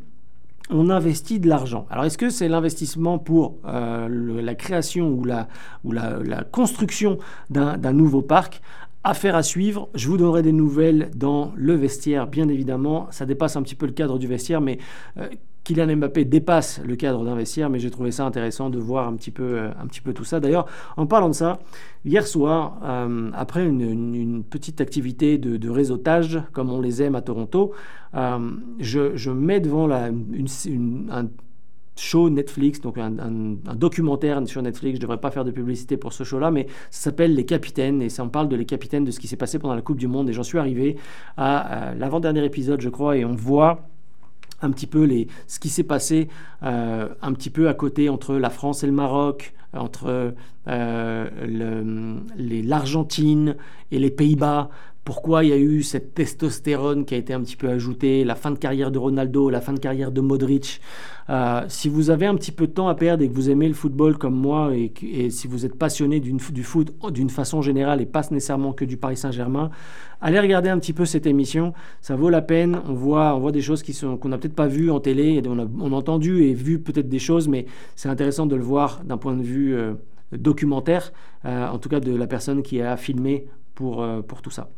[0.70, 1.86] on investit de l'argent.
[1.90, 4.08] Alors est-ce que c'est l'investissement pour euh,
[4.42, 5.48] la création ou la,
[5.84, 7.18] ou la, construction
[7.50, 8.60] d'un nouveau parc?
[9.04, 13.08] Affaire à suivre, je vous donnerai des nouvelles dans le vestiaire, bien évidemment.
[13.10, 14.78] Ça dépasse un petit peu le cadre du vestiaire, mais
[15.18, 15.28] euh,
[15.64, 19.14] Kylian Mbappé dépasse le cadre d'un vestiaire, mais j'ai trouvé ça intéressant de voir un
[19.14, 20.40] petit peu, euh, un petit peu tout ça.
[20.40, 21.60] D'ailleurs, en parlant de ça,
[22.04, 27.72] hier soir, euh, après une, petite activité de, réseautage, comme on les aime à Toronto,
[28.14, 28.38] euh,
[28.80, 31.28] je, mets devant la, un
[31.96, 33.10] show Netflix, donc un,
[33.76, 34.96] documentaire sur Netflix.
[34.96, 38.02] Je ne devrais pas faire de publicité pour ce show-là, mais ça s'appelle Les Capitaines
[38.02, 39.98] et ça en parle de Les Capitaines, de ce qui s'est passé pendant la Coupe
[39.98, 40.28] du Monde.
[40.28, 40.96] Et j'en suis arrivé
[41.36, 43.91] à l'avant-dernier épisode, je crois, et on voit
[44.62, 46.28] un petit peu les, ce qui s'est passé
[46.62, 50.34] euh, un petit peu à côté entre la France et le Maroc, entre
[50.68, 53.56] euh, l'Argentine
[53.90, 54.70] et les Pays-Bas.
[55.04, 58.36] Pourquoi il y a eu cette testostérone qui a été un petit peu ajoutée, la
[58.36, 60.80] fin de carrière de Ronaldo, la fin de carrière de Modric.
[61.28, 63.66] Euh, si vous avez un petit peu de temps à perdre et que vous aimez
[63.66, 68.06] le football comme moi et, si vous êtes passionné du foot d'une façon générale et
[68.06, 69.70] pas nécessairement que du Paris Saint-Germain,
[70.20, 71.72] allez regarder un petit peu cette émission.
[72.00, 72.80] Ça vaut la peine.
[72.86, 75.42] On voit, on voit des choses qu'on n'a peut-être pas vues en télé.
[75.48, 78.62] On a, on a entendu et vu peut-être des choses, mais c'est intéressant de le
[78.62, 79.94] voir d'un point de vue euh,
[80.30, 81.12] documentaire,
[81.44, 84.70] euh, en tout cas de la personne qui a filmé pour, pour tout ça.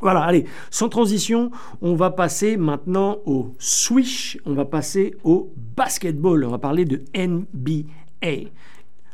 [0.00, 1.50] Voilà, allez, sans transition,
[1.82, 7.02] on va passer maintenant au swish, on va passer au basketball, on va parler de
[7.16, 7.88] NBA.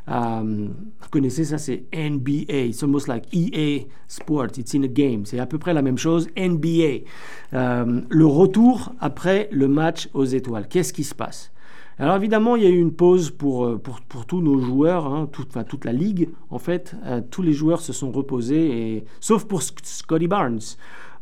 [0.07, 0.67] Euh,
[1.01, 2.65] vous connaissez ça, c'est NBA.
[2.67, 4.57] It's almost like EA Sports.
[4.57, 5.25] It's in a game.
[5.25, 6.27] C'est à peu près la même chose.
[6.37, 7.05] NBA.
[7.53, 10.67] Euh, le retour après le match aux étoiles.
[10.67, 11.51] Qu'est-ce qui se passe?
[11.97, 15.05] Alors évidemment, il y a eu une pause pour, euh, pour, pour tous nos joueurs,
[15.05, 16.95] hein, toute, enfin, toute la ligue en fait.
[17.05, 20.59] Euh, tous les joueurs se sont reposés, sauf pour Scotty Barnes.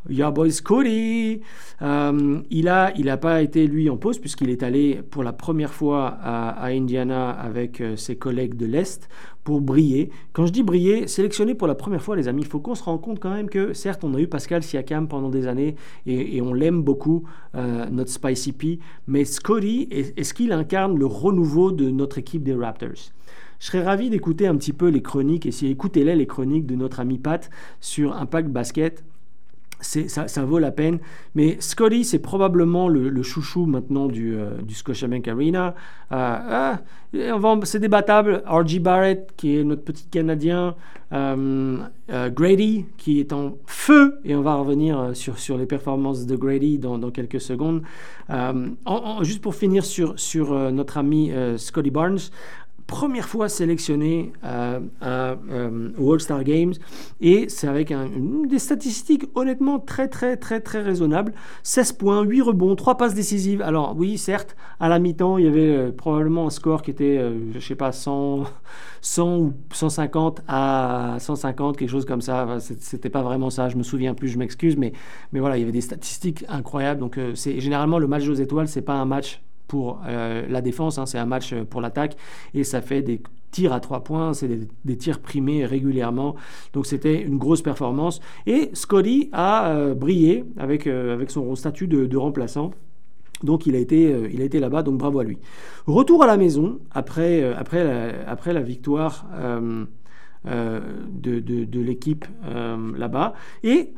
[0.10, 1.42] Yeah boy Scotty
[1.82, 5.34] euh, Il n'a il a pas été lui en pause puisqu'il est allé pour la
[5.34, 9.10] première fois à, Indiana avec ses collègues de l'Est
[9.44, 10.10] pour briller.
[10.32, 12.84] Quand je dis briller, sélectionné pour la première fois, les amis, il faut qu'on se
[12.84, 16.42] rende compte quand même que, certes, on a eu Pascal Siakam pendant des années et,
[16.42, 17.24] on l'aime beaucoup,
[17.56, 22.54] euh, notre Spicy P, mais Scotty, est-ce qu'il incarne le renouveau de notre équipe des
[22.54, 23.12] Raptors.
[23.60, 26.76] Je serais ravi d'écouter un petit peu les chroniques, et si écoutez-les, les chroniques de
[26.76, 29.04] notre ami Pat sur Impact Basket
[29.84, 31.00] ça, ça, vaut la peine.
[31.36, 35.76] Mais Scotty, c'est probablement le, chouchou maintenant du, euh, du Scotiabank Arena.
[36.12, 36.76] Euh,
[37.16, 38.44] euh c'est débattable.
[38.48, 38.80] R.G.
[38.80, 40.76] Barrett, qui est notre petit Canadien.
[41.12, 41.78] Euh,
[42.10, 44.20] Grady, qui est en feu.
[44.26, 47.84] Et on va revenir sur, sur les performances de Grady dans, dans quelques secondes.
[49.22, 52.18] juste pour finir sur, sur notre ami Scotty Barnes,
[52.88, 56.74] première fois sélectionné euh, à, euh, au All-Star Games.
[57.22, 57.94] Et c'est avec
[58.48, 61.34] des statistiques honnêtement très très très très raisonnables.
[61.64, 63.62] 16 points, 8 rebonds, 3 passes décisives.
[63.62, 67.20] Alors oui certes à la mi-temps il y avait euh, probablement un score qui était
[67.54, 68.44] je sais pas 100,
[69.02, 72.58] 100 ou 150 à 150 quelque chose comme ça.
[72.60, 74.94] C'était pas vraiment ça je me souviens plus je m'excuse mais,
[75.32, 77.00] mais voilà il y avait des statistiques incroyables.
[77.00, 80.98] Donc c'est généralement le match aux étoiles c'est pas un match pour euh, la défense,
[80.98, 82.16] hein, c'est un match pour l'attaque,
[82.54, 84.48] et ça fait des tirs à trois points, c'est
[84.86, 86.36] des, tirs primés régulièrement,
[86.74, 91.88] donc c'était une grosse performance, et Scotty a euh, brillé avec, euh, avec son statut
[91.88, 92.72] de, remplaçant.
[93.42, 94.10] Donc il a été,
[94.42, 95.38] été là-bas, donc bravo à lui.
[95.86, 99.26] Retour à la maison après, après, la, après la victoire
[100.46, 102.26] de, de, de l'équipe
[102.96, 103.34] là-bas.
[103.64, 103.94] Et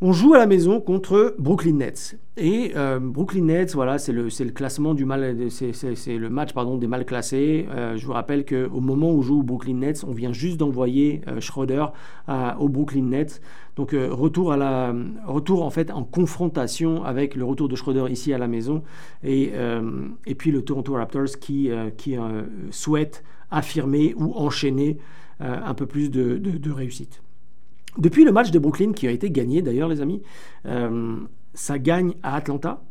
[0.00, 2.18] on joue à la maison contre Brooklyn Nets.
[2.36, 6.76] Et euh, Brooklyn Nets, voilà, c'est le, le, classement du mal, c'est le match pardon
[6.76, 7.66] des mal classés.
[7.70, 11.40] Euh, je vous rappelle qu'au moment où joue Brooklyn Nets, on vient juste d'envoyer euh,
[11.40, 11.86] Schroeder
[12.58, 13.40] au Brooklyn Nets.
[13.76, 14.94] Donc retour à la,
[15.26, 18.82] retour en fait en confrontation avec le retour de Schroeder ici à la maison
[19.24, 19.52] et,
[20.26, 22.16] et puis le Toronto Raptors qui, qui
[22.70, 24.98] souhaite affirmer ou enchaîner
[25.40, 27.23] un peu plus de, de réussite.
[27.98, 30.22] Depuis le match de Brooklyn qui a été gagné d'ailleurs les amis,
[30.66, 31.16] euh,
[31.54, 32.82] ça gagne à Atlanta,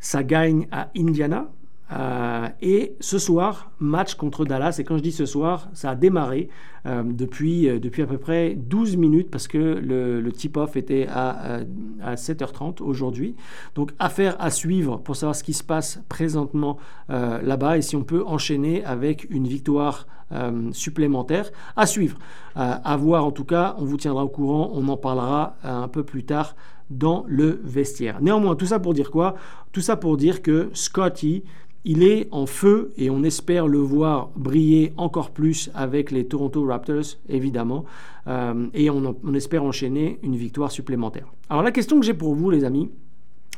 [0.00, 1.50] ça gagne à Indiana,
[1.92, 4.76] euh, et ce soir, match contre Dallas.
[4.78, 6.48] Et quand je dis ce soir, ça a démarré
[6.86, 11.60] euh, depuis, depuis à peu près 12 minutes parce que le, tip-off était à,
[12.02, 13.34] à 7h30 aujourd'hui.
[13.74, 16.78] Donc affaire à suivre pour savoir ce qui se passe présentement
[17.08, 22.18] là-bas et si on peut enchaîner avec une victoire euh, supplémentaires à suivre.
[22.58, 25.84] Euh, à voir en tout cas, on vous tiendra au courant, on en parlera euh,
[25.84, 26.54] un peu plus tard
[26.90, 28.20] dans le vestiaire.
[28.20, 29.36] Néanmoins, tout ça pour dire quoi?
[29.72, 31.44] Tout ça pour dire que Scotty,
[31.84, 36.64] il est en feu et on espère le voir briller encore plus avec les Toronto
[36.64, 37.84] Raptors, évidemment.
[38.26, 41.32] et on, on, espère enchaîner une victoire supplémentaire.
[41.48, 42.90] Alors la question que j'ai pour vous, les amis,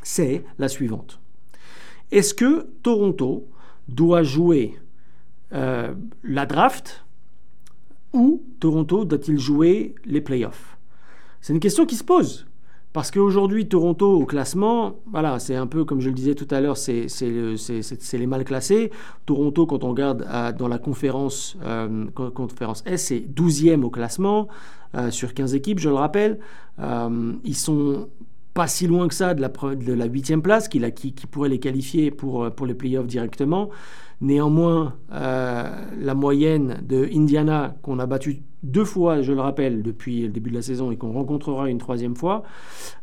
[0.02, 1.18] c'est la suivante.
[2.10, 3.46] Est-ce que Toronto
[3.88, 4.78] doit jouer
[5.52, 7.04] euh, la draft
[8.12, 10.76] ou Toronto doit-il jouer les playoffs?
[11.40, 12.46] C'est une question qui se pose.
[12.92, 16.60] Parce qu'aujourd'hui, Toronto au classement, voilà, c'est un peu comme je le disais tout à
[16.60, 18.90] l'heure, c'est les mal classés.
[19.26, 22.06] Toronto, quand on regarde euh, dans la conférence, euh,
[22.86, 24.48] S, c'est 12e au classement
[25.10, 26.40] sur 15 équipes, je le rappelle.
[26.80, 28.08] ils sont
[28.54, 30.80] pas si loin que ça de la, de la 8e place, qui,
[31.30, 33.70] pourrait les qualifier pour, pour les playoffs directement.
[34.20, 40.22] Néanmoins, euh, la moyenne de Indiana, qu'on a battu deux fois, je le rappelle, depuis
[40.22, 42.42] le début de la saison et qu'on rencontrera une troisième fois,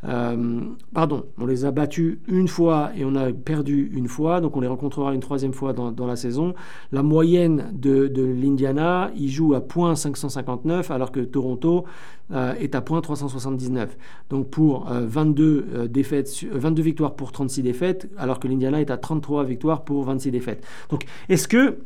[0.07, 0.61] euh,
[0.93, 4.61] pardon, on les a battus une fois et on a perdu une fois, donc on
[4.61, 6.53] les rencontrera une troisième fois dans, la saison.
[6.91, 11.85] La moyenne de, l'Indiana, il joue à point 559 alors que Toronto
[12.31, 13.97] euh, est à point 379.
[14.29, 19.43] Donc pour 22, défaites, 22 victoires pour 36 défaites, alors que l'Indiana est à 33
[19.43, 20.65] victoires pour 26 défaites.
[20.89, 21.79] Donc est-ce que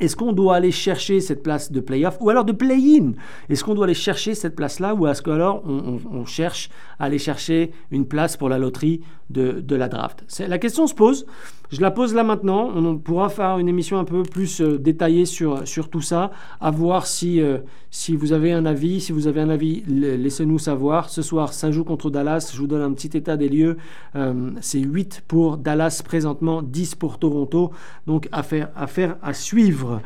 [0.00, 3.12] est-ce qu'on doit aller chercher cette place de playoff ou alors de play-in?
[3.48, 7.18] Est-ce qu'on doit aller chercher cette place-là ou est-ce qu'alors on, on, cherche à aller
[7.18, 9.00] chercher une place pour la loterie
[9.30, 11.26] de, la draft La question se pose.
[11.70, 12.70] Je la pose là maintenant.
[12.74, 16.30] On pourra faire une émission un peu plus euh, détaillée sur, sur tout ça.
[16.60, 17.58] À voir si, euh,
[17.90, 19.02] si vous avez un avis.
[19.02, 21.10] Si vous avez un avis, laissez-nous savoir.
[21.10, 22.52] Ce soir, ça joue contre Dallas.
[22.54, 23.76] Je vous donne un petit état des lieux.
[24.16, 27.70] Euh, c'est 8 pour Dallas présentement, 10 pour Toronto.
[28.06, 30.00] Donc, affaire, affaire à suivre.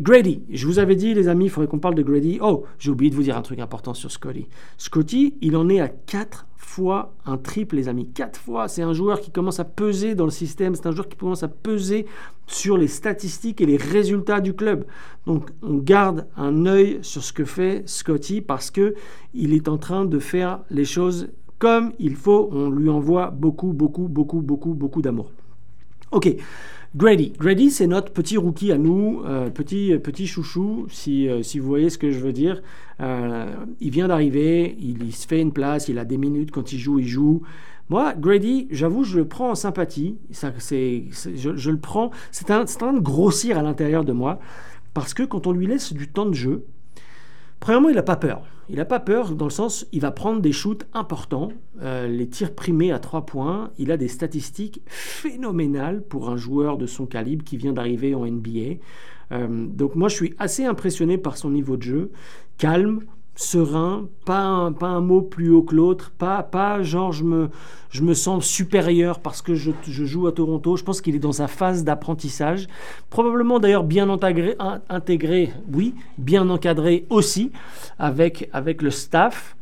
[0.00, 2.40] Grady, je vous avais dit, les amis, il faudrait qu'on parle de Grady.
[2.42, 4.48] Oh, j'ai oublié de vous dire un truc important sur Scotty.
[4.78, 8.08] Scotty, il en est à 4 fois un triple, les amis.
[8.08, 8.68] Quatre fois.
[8.68, 10.74] C'est un joueur qui commence à peser dans le système.
[10.74, 12.06] C'est un joueur qui commence à peser
[12.46, 14.84] sur les statistiques et les résultats du club.
[15.26, 18.94] Donc, on garde un œil sur ce que fait Scotty parce que
[19.32, 22.48] il est en train de faire les choses comme il faut.
[22.52, 25.30] On lui envoie beaucoup, beaucoup, beaucoup, beaucoup, beaucoup d'amour.
[26.10, 26.36] Ok.
[26.96, 27.32] Grady.
[27.36, 31.66] Grady, c'est notre petit rookie à nous, euh, petit, petit chouchou, si, euh, si vous
[31.66, 32.62] voyez ce que je veux dire.
[33.00, 36.78] Euh, il vient d'arriver, il, se fait une place, il a des minutes, quand il
[36.78, 37.42] joue, il joue.
[37.88, 40.18] Moi, Grady, j'avoue, je le prends en sympathie.
[40.30, 42.12] Ça, je, je, le prends.
[42.30, 44.38] C'est c'est un de grossir à l'intérieur de moi.
[44.94, 46.64] Parce que quand on lui laisse du temps de jeu,
[47.64, 48.42] Premièrement, il n'a pas peur.
[48.68, 51.48] Il n'a pas peur dans le sens, il va prendre des shoots importants,
[51.80, 53.70] euh, les tirs primés à 3 points.
[53.78, 58.26] Il a des statistiques phénoménales pour un joueur de son calibre qui vient d'arriver en
[58.26, 58.80] NBA.
[59.32, 62.10] Euh, donc moi, je suis assez impressionné par son niveau de jeu.
[62.58, 63.00] Calme,
[63.36, 67.50] serein, pas un, pas un mot plus haut que l'autre, pas, pas genre je me,
[67.90, 70.76] je me sens supérieur parce que je, je joue à Toronto.
[70.76, 72.66] Je pense qu'il est dans sa phase d'apprentissage,
[73.10, 74.56] probablement d'ailleurs bien intégré,
[74.88, 77.50] intégré, oui, bien encadré aussi
[77.98, 79.56] avec, avec le staff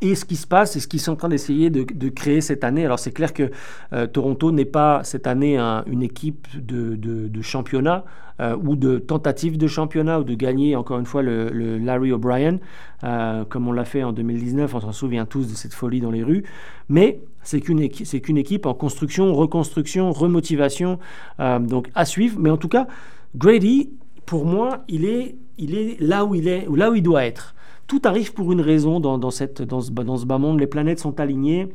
[0.00, 2.64] et ce qui se passe et ce qu'ils sont en train d'essayer de, créer cette
[2.64, 2.84] année.
[2.84, 3.50] Alors c'est clair que
[3.92, 8.04] euh, Toronto n'est pas cette année une équipe de, championnat
[8.40, 12.58] euh, ou de tentative de championnat ou de gagner encore une fois le, Larry O'Brien,
[13.04, 16.10] euh, comme on l'a fait en 2019, on s'en souvient tous de cette folie dans
[16.10, 16.44] les rues.
[16.88, 20.98] Mais c'est qu'une équipe, c'est équipe en construction, reconstruction, remotivation,
[21.38, 22.38] donc à suivre.
[22.40, 22.88] Mais en tout cas,
[23.36, 23.90] Grady,
[24.26, 27.54] pour moi, il est, il est là où il est, là où il doit être
[27.86, 30.60] tout arrive pour une raison dans, ce bas monde.
[30.60, 31.68] Les planètes sont alignées.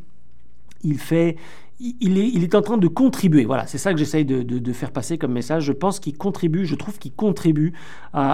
[0.83, 1.37] Il fait,
[1.99, 3.45] il est, en train de contribuer.
[3.45, 5.63] Voilà, c'est ça que j'essaye de, faire passer comme message.
[5.63, 7.73] Je pense qu'il contribue, je trouve qu'il contribue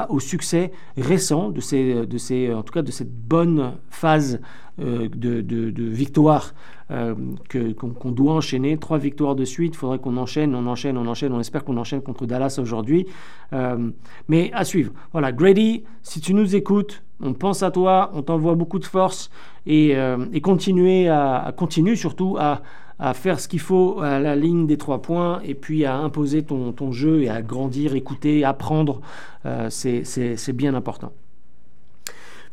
[0.10, 4.40] au succès récent de ces, de ces, en tout cas de cette bonne phase
[4.80, 6.54] euh, de, de, victoire
[6.92, 7.16] euh,
[7.52, 8.78] qu'on qu doit enchaîner.
[8.78, 11.34] Trois victoires de suite, il faudrait qu'on enchaîne, on enchaîne, on enchaîne.
[11.34, 13.08] On espère qu'on enchaîne contre Dallas aujourd'hui.
[13.54, 13.90] Euh,
[14.28, 14.94] mais à suivre.
[15.14, 19.32] Voilà, Grady, si tu nous écoutes, on pense à toi, on t'envoie beaucoup de force
[19.66, 22.62] et, et à, à, continue surtout à,
[23.00, 26.44] à faire ce qu'il faut à la ligne des trois points et puis à imposer
[26.44, 29.02] ton, jeu et à grandir, écouter, apprendre.
[29.46, 31.12] Euh, c'est bien important.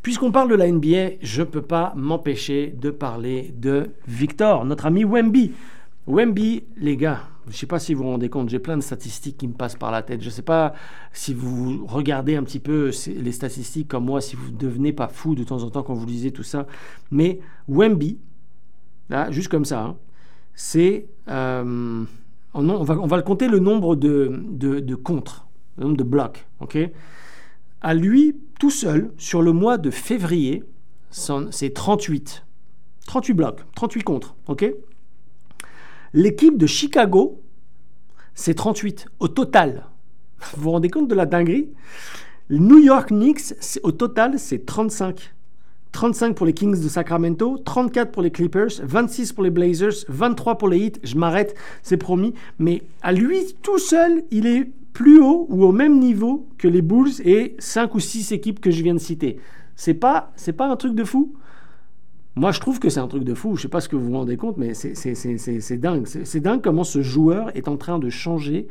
[0.03, 4.85] Puisqu'on parle de la NBA, je ne peux pas m'empêcher de parler de Victor, notre
[4.85, 5.53] ami Wemby.
[6.07, 8.83] Wemby, les gars, je ne sais pas si vous vous rendez compte, j'ai plein de
[8.83, 10.21] statistiques qui me passent par la tête.
[10.21, 10.75] Je ne sais pas
[11.15, 15.09] si vous regardez un petit peu les statistiques comme moi, si vous ne devenez pas
[15.09, 16.67] fou de temps en temps quand vous lisez tout ça.
[17.11, 18.19] Mais Wemby,
[19.09, 19.97] là, juste comme ça, hein,
[20.55, 21.07] c'est.
[21.29, 22.05] Euh,
[22.55, 25.47] on, va, on va le compter le nombre de, contres,
[25.77, 26.47] le nombre de blocs.
[26.61, 26.79] ok?
[27.81, 30.65] À lui, tout seul, sur le mois de février,
[31.11, 32.45] c'est 38.
[33.07, 34.35] 38 blocs, 38 contres.
[36.15, 37.43] L'équipe de Chicago,
[38.35, 39.87] c'est 38 au total.
[40.55, 41.69] Vous vous rendez compte de la dinguerie?
[42.51, 45.35] New York Knicks, au total, c'est 35.
[45.95, 50.59] 35 pour les Kings de Sacramento, 34 pour les Clippers, 26 pour les Blazers, 23
[50.59, 51.01] pour les Heat.
[51.05, 52.35] Je m'arrête, c'est promis.
[52.59, 56.83] Mais à lui tout seul, il est plus haut ou au même niveau que les
[56.83, 59.39] Bulls et 5 ou 6 équipes que je viens de citer.
[59.77, 61.33] C'est pas, c'est pas un truc de fou?
[62.35, 63.55] Moi, je trouve que c'est un truc de fou.
[63.55, 66.07] Je sais pas ce que vous vous rendez compte, mais c'est dingue.
[66.07, 68.67] C'est dingue comment ce joueur est en train de changer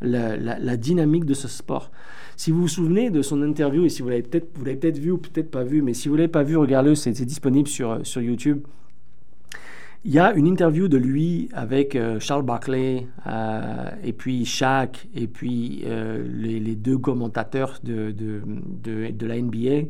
[0.00, 1.90] la, dynamique de ce sport.
[2.36, 5.18] Si vous vous souvenez de son interview, et si vous l'avez peut-être peut, vu ou
[5.18, 8.20] peut-être pas vu, mais si vous ne l'avez pas vu, regardez-le, c'est disponible sur, sur
[8.20, 8.60] YouTube.
[10.04, 15.08] Il y a une interview de lui avec euh, Charles Barkley, euh, et puis Shaq,
[15.14, 19.88] et puis euh, les, deux commentateurs de, de, de la NBA.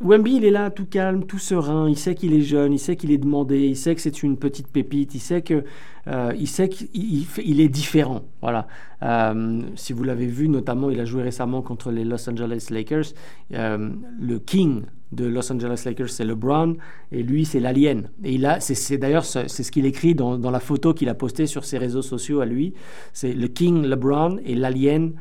[0.00, 1.88] Wemby, il est là tout calme, tout serein.
[1.88, 4.36] Il sait qu'il est jeune, il sait qu'il est demandé, il sait que c'est une
[4.36, 5.62] petite pépite, il sait que
[6.08, 8.22] euh, il sait qu'il il est différent.
[8.40, 8.66] Voilà.
[9.02, 13.12] Euh, si vous l'avez vu, notamment, il a joué récemment contre les Los Angeles Lakers.
[13.52, 16.76] Euh, le king de Los Angeles Lakers, c'est LeBron,
[17.12, 18.10] et lui, c'est l'alien.
[18.24, 21.14] Et il a, c'est d'ailleurs c'est ce qu'il écrit dans, dans la photo qu'il a
[21.14, 22.74] postée sur ses réseaux sociaux à lui.
[23.12, 25.12] C'est le king LeBron et l'alien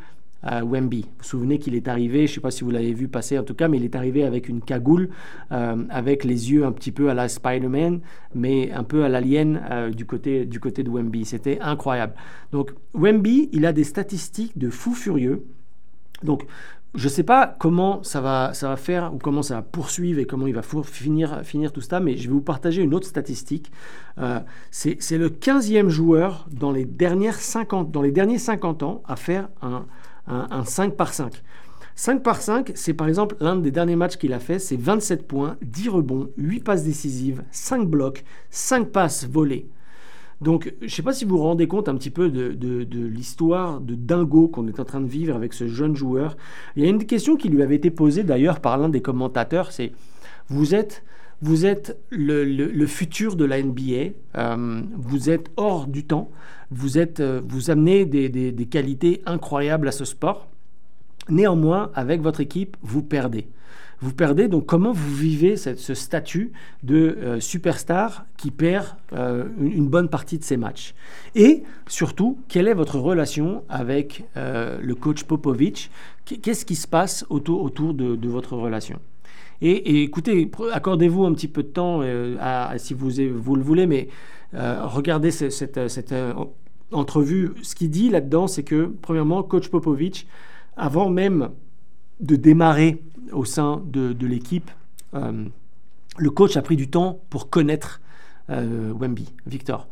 [0.44, 1.02] Wemby.
[1.02, 3.38] Vous vous souvenez qu'il est arrivé, je ne sais pas si vous l'avez vu passer
[3.38, 5.10] en tout cas, mais il est arrivé avec une cagoule,
[5.52, 8.00] euh, avec les yeux un petit peu à la Spider-Man,
[8.36, 11.26] mais un peu à l'alien euh, du, côté, du côté de Wemby.
[11.26, 12.14] C'était incroyable.
[12.52, 15.46] Donc Wemby, il a des statistiques de fou furieux.
[16.24, 16.46] Donc
[16.96, 20.20] je ne sais pas comment ça va, ça va faire ou comment ça va poursuivre
[20.20, 23.08] et comment il va finir, finir tout ça, mais je vais vous partager une autre
[23.08, 23.72] statistique.
[24.18, 24.40] Euh,
[24.72, 29.50] c'est le 15e joueur dans les, dernières 50, dans les derniers 50 ans à faire
[29.62, 29.86] un,
[30.30, 31.41] un, 5 par 5.
[31.95, 35.27] 5 par 5, c'est par exemple l'un des derniers matchs qu'il a fait, c'est 27
[35.27, 39.67] points, 10 rebonds, 8 passes décisives, 5 blocs, 5 passes volées.
[40.41, 43.05] Donc, je ne sais pas si vous vous rendez compte un petit peu de, de,
[43.05, 46.38] l'histoire de dingo qu'on est en train de vivre avec ce jeune joueur.
[46.77, 49.73] Il y a une question qui lui avait été posée d'ailleurs par l'un des commentateurs,
[49.73, 49.91] c'est
[50.47, 51.03] vous êtes,
[51.42, 56.30] vous êtes le, le, futur de la NBA, euh, vous êtes hors du temps,
[56.70, 60.48] vous, êtes, euh, vous amenez des, des, qualités incroyables à ce sport.
[61.30, 63.48] Néanmoins, avec votre équipe, vous perdez.
[64.02, 66.52] Vous perdez, donc comment vous vivez cette, ce statut
[66.84, 70.94] de euh, superstar qui perd une, bonne partie de ses matchs?
[71.36, 75.92] Et surtout, quelle est votre relation avec le coach Popovic?
[76.26, 79.00] Qu'est-ce qui se passe autour, autour de, de votre relation?
[79.62, 82.01] Et, écoutez, accordez-vous un petit peu de temps,
[82.78, 84.07] si vous, vous le voulez, mais
[84.53, 86.16] regardez cette, cette,
[86.91, 87.51] entrevue.
[87.62, 90.28] Ce qu'il dit là-dedans, c'est que, premièrement, coach Popovic,
[90.78, 91.49] avant même
[92.22, 94.72] de démarrer au sein de, de l'équipe,
[95.14, 98.01] le coach a pris du temps pour connaître
[98.50, 99.88] euh, Wemby, Victor.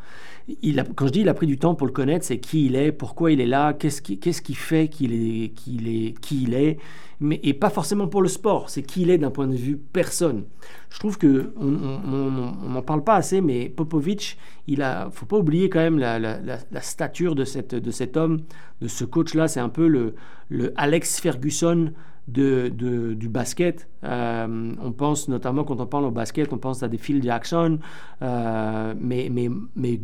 [0.96, 2.94] Quand je dis il a pris du temps pour le connaître, c'est qui il est,
[2.94, 6.78] pourquoi il est là, qu'est-ce qui, qu'est-ce qui fait qu'il est, est, qui il est,
[7.20, 9.76] mais et pas forcément pour le sport, c'est qui il est d'un point de vue
[9.76, 10.46] personne.
[10.90, 14.38] Je trouve que on n'en parle pas assez, mais Popovic,
[14.68, 17.44] il a, faut pas oublier quand même la, stature de,
[17.80, 18.42] de cet homme,
[18.82, 19.50] de ce coach-là.
[19.50, 21.92] C'est un peu le Alex Ferguson
[22.28, 23.88] du basket.
[24.04, 27.80] Euh, on pense notamment quand on parle au basket, on pense à des Phil Jackson,
[28.22, 30.00] euh, mais, mais, mais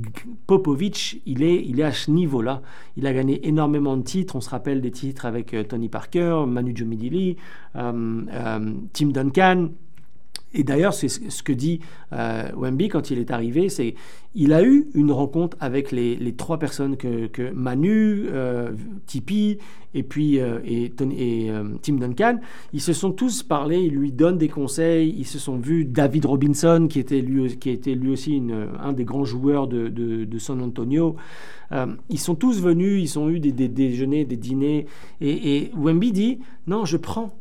[0.48, 2.62] Popovic, il est, il est à ce niveau-là.
[2.98, 4.36] Il a gagné énormément de titres.
[4.36, 7.38] On se rappelle des titres avec euh, Tony Parker, Manu Ginobili,
[7.74, 8.26] Tim
[8.94, 9.70] Duncan.
[10.54, 11.80] Et d'ailleurs, c'est ce que dit
[12.12, 13.96] euh, Wemby quand il est arrivé, c'est
[14.36, 18.72] il a eu une rencontre avec les, trois personnes que, Manu, euh,
[19.06, 19.60] Tipeee
[19.94, 22.40] et puis euh, et, euh, Tim Duncan.
[22.74, 25.86] Ils se sont tous parlé, ils lui donnent des conseils, ils se sont vus.
[25.86, 28.42] David Robinson, qui était lui, qui était lui aussi
[28.80, 31.16] un des grands joueurs de, San Antonio.
[32.10, 34.88] ils sont tous venus, ils ont eu des, déjeuners, des dîners.
[35.22, 37.38] Et Wemby dit non, je prends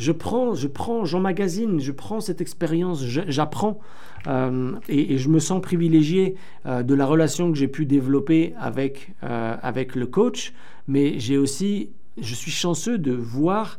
[0.00, 3.78] je prends, je prends, j'emmagasine, je prends cette expérience, j'apprends
[4.26, 6.36] euh, et, je me sens privilégié
[6.66, 10.54] euh, de la relation que j'ai pu développer avec, euh, avec le coach,
[10.88, 11.90] mais j'ai aussi,
[12.20, 13.78] je suis chanceux de voir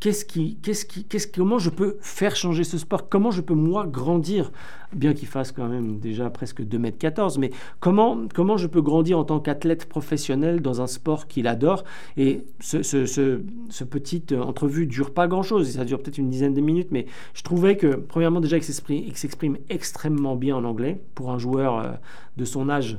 [0.00, 3.08] qu'est-ce qui, qu'est-ce qui, qu'est-ce, comment je peux faire changer ce sport?
[3.08, 4.50] Comment je peux, moi, grandir?
[4.92, 9.24] Bien qu'il fasse quand même déjà presque 2m14, mais comment, comment je peux grandir en
[9.24, 11.84] tant qu'athlète professionnel dans un sport qu'il adore?
[12.16, 16.60] Et ce, ce, ce, petite entrevue dure pas grand-chose, ça dure peut-être une dizaine de
[16.60, 21.30] minutes, mais je trouvais que, premièrement, déjà, il s'exprime, s'exprime extrêmement bien en anglais pour
[21.30, 21.92] un joueur euh,
[22.36, 22.98] de son âge.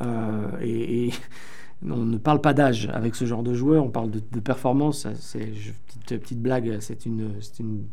[0.00, 1.10] Euh, et
[1.84, 5.06] on ne parle pas d'âge avec ce genre de joueur, on parle de, performance.
[5.14, 5.52] C'est
[5.86, 7.84] petite, petite blague, c'est une, une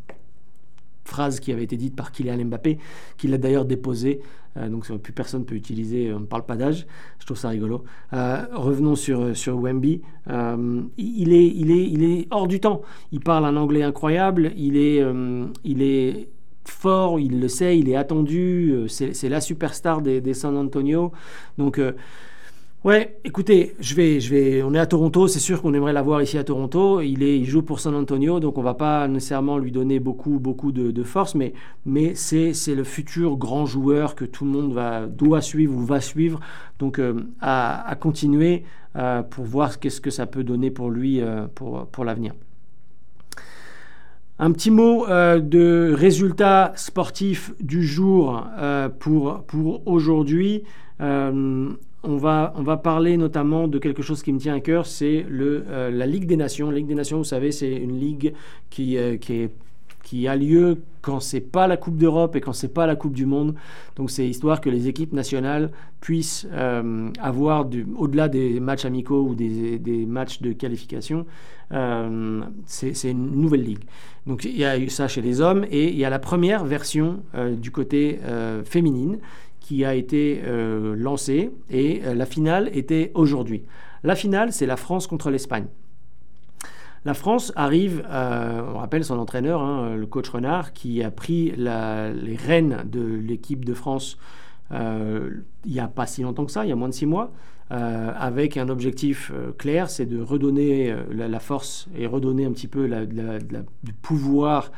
[1.06, 2.80] phrase qui avait été dite par Kylian Mbappé,
[3.18, 4.22] qu'il a d'ailleurs déposé.
[4.58, 6.88] Euh, donc plus personne peut utiliser, on ne parle pas d'âge.
[7.20, 7.84] Je trouve ça rigolo.
[8.14, 10.02] Euh, revenons sur, sur Wemby.
[10.30, 12.82] Euh, il, est, il, est, il est hors du temps.
[13.12, 14.52] Il parle un anglais incroyable.
[14.58, 15.04] Il est,
[15.64, 16.30] il est
[16.64, 18.88] fort, il le sait, il est attendu.
[18.88, 21.12] C'est la superstar des, des, San Antonio.
[21.58, 21.80] Donc
[22.86, 26.22] Ouais, écoutez, je vais, je vais, on est à Toronto, c'est sûr qu'on aimerait l'avoir
[26.22, 27.02] ici à Toronto.
[27.02, 30.38] Il, est, il joue pour San Antonio, donc on va pas nécessairement lui donner beaucoup,
[30.38, 31.54] beaucoup de, force, mais,
[31.88, 35.84] mais c'est, c'est le futur grand joueur que tout le monde va, doit suivre ou
[35.84, 36.40] va suivre.
[36.78, 38.66] Donc euh, à, continuer
[38.96, 42.34] euh, pour voir qu'est-ce que ça peut donner pour lui euh, pour, pour l'avenir.
[44.38, 48.46] Un petit mot de résultats sportifs du jour
[49.00, 50.66] pour, pour aujourd'hui
[52.06, 55.26] on va, on va parler notamment de quelque chose qui me tient à cœur, c'est
[55.30, 56.70] euh, la Ligue des Nations.
[56.70, 58.34] La Ligue des Nations, vous savez, c'est une ligue
[58.70, 62.86] qui, euh, qui, a lieu quand c'est pas la Coupe d'Europe et quand c'est pas
[62.86, 63.56] la Coupe du Monde.
[63.96, 69.36] Donc c'est histoire que les équipes nationales puissent euh, avoir, au-delà des matchs amicaux ou
[69.36, 71.26] des, des matchs de qualification,
[72.66, 73.84] c'est une nouvelle ligue.
[74.28, 76.64] Donc il y a eu ça chez les hommes et il y a la première
[76.64, 77.24] version
[77.58, 78.20] du côté
[78.64, 79.18] féminine
[79.66, 83.64] qui a été euh, lancé et euh, la finale était aujourd'hui.
[84.04, 85.66] La finale, c'est la France contre l'Espagne.
[87.04, 91.52] La France arrive, euh, on rappelle son entraîneur, hein, le coach Renard, qui a pris
[91.58, 94.18] les rênes de l'équipe de France
[94.72, 97.32] il n'y a pas si longtemps que ça, il y a moins de six mois,
[97.70, 103.06] avec un objectif clair, c'est de redonner la, force et redonner un petit peu la,
[103.06, 104.72] du pouvoir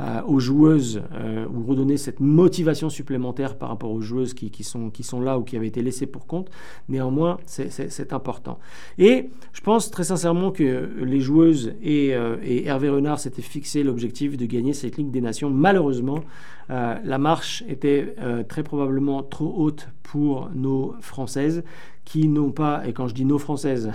[0.00, 4.88] euh, aux joueuses euh, ou redonner cette motivation supplémentaire par rapport aux joueuses qui, sont,
[4.88, 6.48] qui sont là ou qui avaient été laissées pour compte.
[6.88, 8.58] Néanmoins, c'est important.
[8.96, 13.82] Et je pense très sincèrement que les joueuses et, euh, et Hervé Renard s'étaient fixé
[13.82, 15.50] l'objectif de gagner cette Ligue des Nations.
[15.50, 16.20] Malheureusement,
[16.68, 18.14] la marche était
[18.48, 21.64] très probablement trop haute pour nos Françaises
[22.04, 23.90] qui n'ont pas, et quand je dis nos Françaises,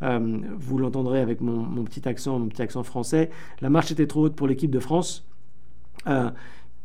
[0.00, 3.30] vous l'entendrez avec mon, petit accent, mon petit accent français,
[3.60, 5.26] la marche était trop haute pour l'équipe de France.
[6.06, 6.30] Euh,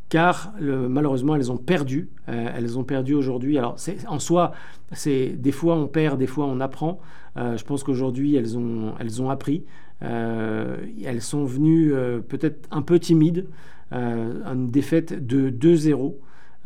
[0.09, 2.09] car malheureusement elles ont perdu.
[2.29, 3.57] Euh, elles ont perdu aujourd'hui.
[3.57, 3.75] Alors
[4.07, 4.53] en soi,
[4.93, 6.99] c'est des fois on perd, des fois on apprend.
[7.35, 9.65] Euh, je pense qu'aujourd'hui elles ont, elles ont appris.
[9.99, 11.93] elles sont venues
[12.27, 13.47] peut-être un peu timides.
[13.91, 16.13] une défaite de 2-0.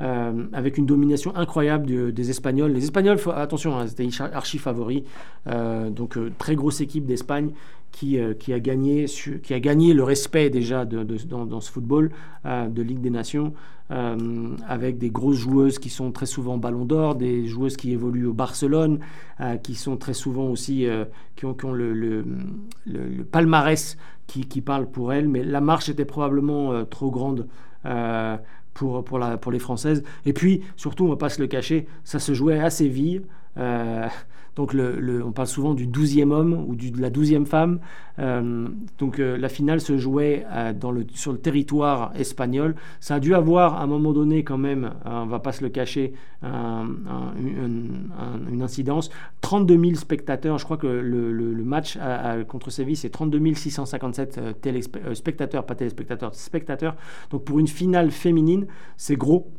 [0.02, 2.72] Avec une domination incroyable des Espagnols.
[2.72, 5.04] Les Espagnols, attention, hein, c'était archi favoris,
[5.46, 7.52] donc très grosse équipe d'Espagne
[7.92, 9.06] qui, a gagné,
[9.44, 12.10] qui a gagné le respect déjà dans, ce football
[12.46, 13.54] de Ligue des Nations.
[13.92, 18.28] Euh, avec des grosses joueuses qui sont très souvent ballon d'or, des joueuses qui évoluent
[18.28, 19.00] au Barcelone,
[19.42, 21.04] euh, qui sont très souvent aussi, euh,
[21.36, 22.24] qui ont, le,
[23.34, 23.98] palmarès
[24.28, 27.48] qui, parle pour elles, mais la marche était probablement trop grande.
[28.74, 30.04] Pour, la, pour les Françaises.
[30.26, 33.22] Et puis, surtout, on ne va pas se le cacher, ça se jouait à Séville.
[34.56, 37.80] Donc on parle souvent du douzième homme ou de la douzième femme.
[38.20, 40.74] Euh, donc euh, la finale se jouait euh,
[41.14, 42.76] sur le territoire espagnol.
[43.00, 45.70] Ça a dû avoir à un moment donné quand même, on va pas se le
[45.70, 48.02] cacher, une
[48.62, 49.10] incidence.
[49.42, 51.98] 32 000 spectateurs, je crois que le, match
[52.48, 54.40] contre Séville c'est 32 657
[55.14, 56.96] spectateurs, pas téléspectateurs, spectateurs.
[57.30, 59.50] Donc pour une finale féminine, c'est gros,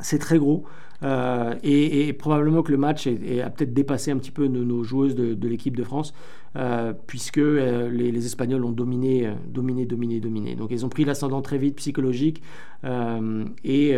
[0.00, 0.64] c'est très gros.
[1.02, 5.48] Euh, et, probablement que le match a peut-être dépassé un petit peu nos, joueuses de,
[5.48, 6.14] l'équipe de France,
[6.56, 10.54] euh, puisque euh, les, Espagnols ont dominé, dominé, dominé, dominé.
[10.54, 12.42] Donc ils ont pris l'ascendant très vite psychologique
[12.84, 13.96] et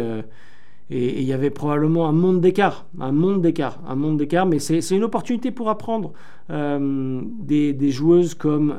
[0.90, 4.90] il y avait probablement un monde d'écart, un monde d'écart, un monde d'écart, mais c'est
[4.90, 6.12] une opportunité pour apprendre
[6.48, 8.74] des, joueuses comme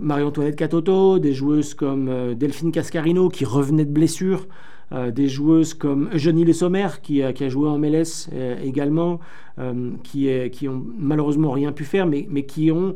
[0.00, 4.46] Marie-Antoinette Catoto, des joueuses comme Delphine Cascarino qui revenaient de blessure,
[4.92, 9.18] euh, des joueuses comme Eugénie Le Sommer, qui, qui, a joué en MLS euh, également,
[9.58, 12.94] euh, qui, est, qui ont malheureusement rien pu faire, mais, mais qui ont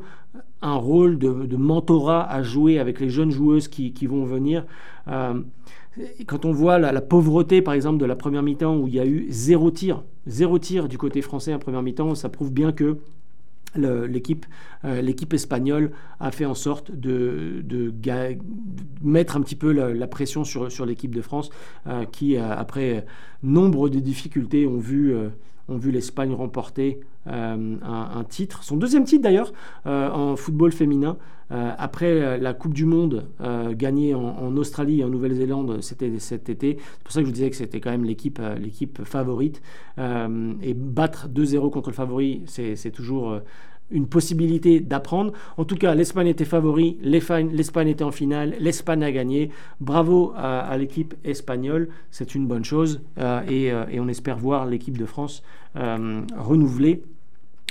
[0.63, 4.67] un rôle de, mentorat à jouer avec les jeunes joueuses qui, qui vont venir.
[6.27, 9.07] quand on voit la, pauvreté, par exemple, de la première mi-temps, où il y a
[9.07, 12.99] eu zéro tir, zéro tir du côté français en première mi-temps, ça prouve bien que
[13.77, 14.47] l'équipe
[14.85, 15.91] euh, l'équipe espagnole
[16.21, 17.63] a fait en sorte de,
[19.03, 21.51] mettre un petit peu la, pression sur, sur l'équipe de France
[21.87, 23.05] euh, qui, euh, après
[23.43, 25.15] nombre de difficultés, ont vu,
[25.69, 29.53] ont vu l'Espagne remporter un, titre, son deuxième titre d'ailleurs
[29.85, 31.17] en football féminin.
[31.51, 33.27] Après la Coupe du Monde
[33.73, 37.51] gagnée en, Australie et en Nouvelle-Zélande cet été, c'est pour ça que je vous disais
[37.51, 38.41] que c'était quand même l'équipe
[39.05, 39.61] favorite.
[39.99, 43.41] et battre 2-0 contre le favori, c'est toujours
[43.91, 45.33] une possibilité d'apprendre.
[45.57, 49.51] En tout cas, l'Espagne était favori, l'Espagne était en finale, l'Espagne a gagné.
[49.81, 54.97] Bravo à, l'équipe espagnole, c'est une bonne chose euh, euh, et, on espère voir l'équipe
[54.97, 55.43] de France
[55.77, 57.03] euh, renouveler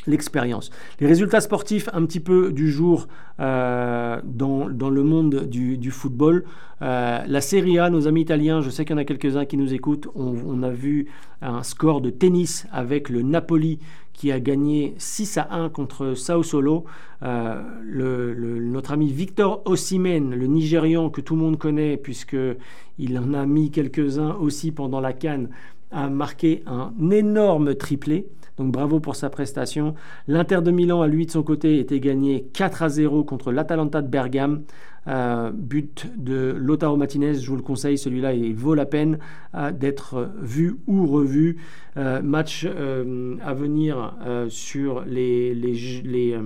[0.10, 0.70] l'expérience.
[1.00, 3.08] Les résultats sportifs un petit peu du jour
[3.38, 6.44] dans, dans, le monde du, football.
[6.82, 9.74] la Serie A, nos amis italiens, je sais qu'il y en a quelques-uns qui nous
[9.74, 11.08] écoutent, on, a vu
[11.42, 13.80] un score de tennis avec le Napoli
[14.20, 16.84] qui a gagné 6 à 1 contre Sao Solo.
[17.24, 23.46] Euh, notre ami Victor Osimhen, le Nigérian que tout le monde connaît, puisqu'il en a
[23.46, 25.50] mis quelques-uns aussi pendant la Cannes,
[25.92, 28.28] a marqué un énorme triplé.
[28.58, 29.96] Donc bravo pour sa prestation.
[30.28, 34.02] L'Inter de Milan, à lui de son côté, était gagné 4 à 0 contre l'Atalanta
[34.02, 34.64] de Bergame.
[35.08, 39.18] Euh, but de Lotaro Martinez, je vous le conseille, celui-là, il vaut la peine
[39.56, 41.58] euh, d'être vu ou revu.
[41.98, 44.14] Euh, match à venir
[44.50, 46.38] sur les, les,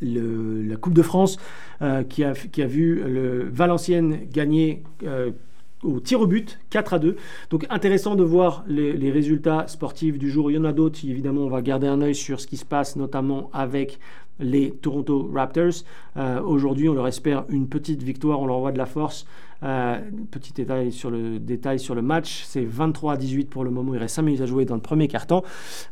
[0.00, 1.38] la Coupe de France
[2.08, 4.84] qui, a, qui a vu le Valenciennes gagner
[5.82, 7.16] au tir au but, 4 à 2.
[7.50, 10.50] Donc intéressant de voir les, résultats sportifs du jour.
[10.50, 12.64] Il y en a d'autres, évidemment, on va garder un œil sur ce qui se
[12.64, 13.98] passe, notamment avec
[14.38, 15.84] les Toronto Raptors.
[16.16, 19.26] Euh, aujourd'hui, on leur espère une petite victoire, on leur envoie de la force.
[19.62, 19.98] Euh,
[20.30, 23.94] petit détail sur le, détail sur le match, c'est 23 à 18 pour le moment,
[23.94, 25.44] il reste 5 minutes à jouer dans le premier quart-temps.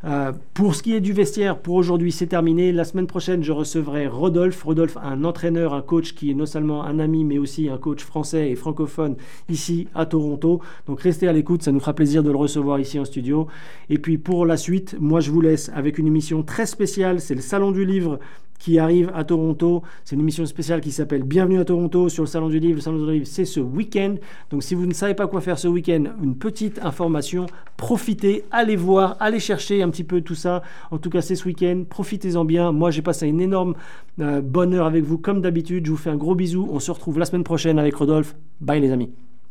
[0.04, 2.72] Euh, pour ce qui est du vestiaire, pour aujourd'hui, c'est terminé.
[2.72, 4.62] La semaine prochaine, je recevrai Rodolphe.
[4.62, 8.02] Rodolphe, un entraîneur, un coach qui est non seulement un ami, mais aussi un coach
[8.02, 9.16] français et francophone
[9.48, 10.60] ici à Toronto.
[10.86, 13.48] Donc restez à l'écoute, ça nous fera plaisir de le recevoir ici en studio.
[13.90, 17.34] Et puis pour la suite, moi je vous laisse avec une émission très spéciale, c'est
[17.34, 18.18] le Salon du Livre
[18.58, 19.82] qui arrive à Toronto.
[20.04, 22.76] C'est une émission spéciale qui s'appelle Bienvenue à Toronto sur le Salon du Livre.
[22.76, 24.16] Le Salon du Livre, c'est ce week-end.
[24.50, 27.46] Donc si vous ne savez pas quoi faire ce week-end, une petite information,
[27.76, 30.62] profitez, allez voir, allez chercher un petit peu tout ça.
[30.90, 32.72] En tout cas, c'est ce week-end, profitez-en bien.
[32.72, 33.74] Moi, j'ai passé une énorme
[34.20, 35.86] euh, bonne heure avec vous comme d'habitude.
[35.86, 36.68] Je vous fais un gros bisou.
[36.70, 38.34] On se retrouve la semaine prochaine avec Rodolphe.
[38.60, 39.10] Bye les amis.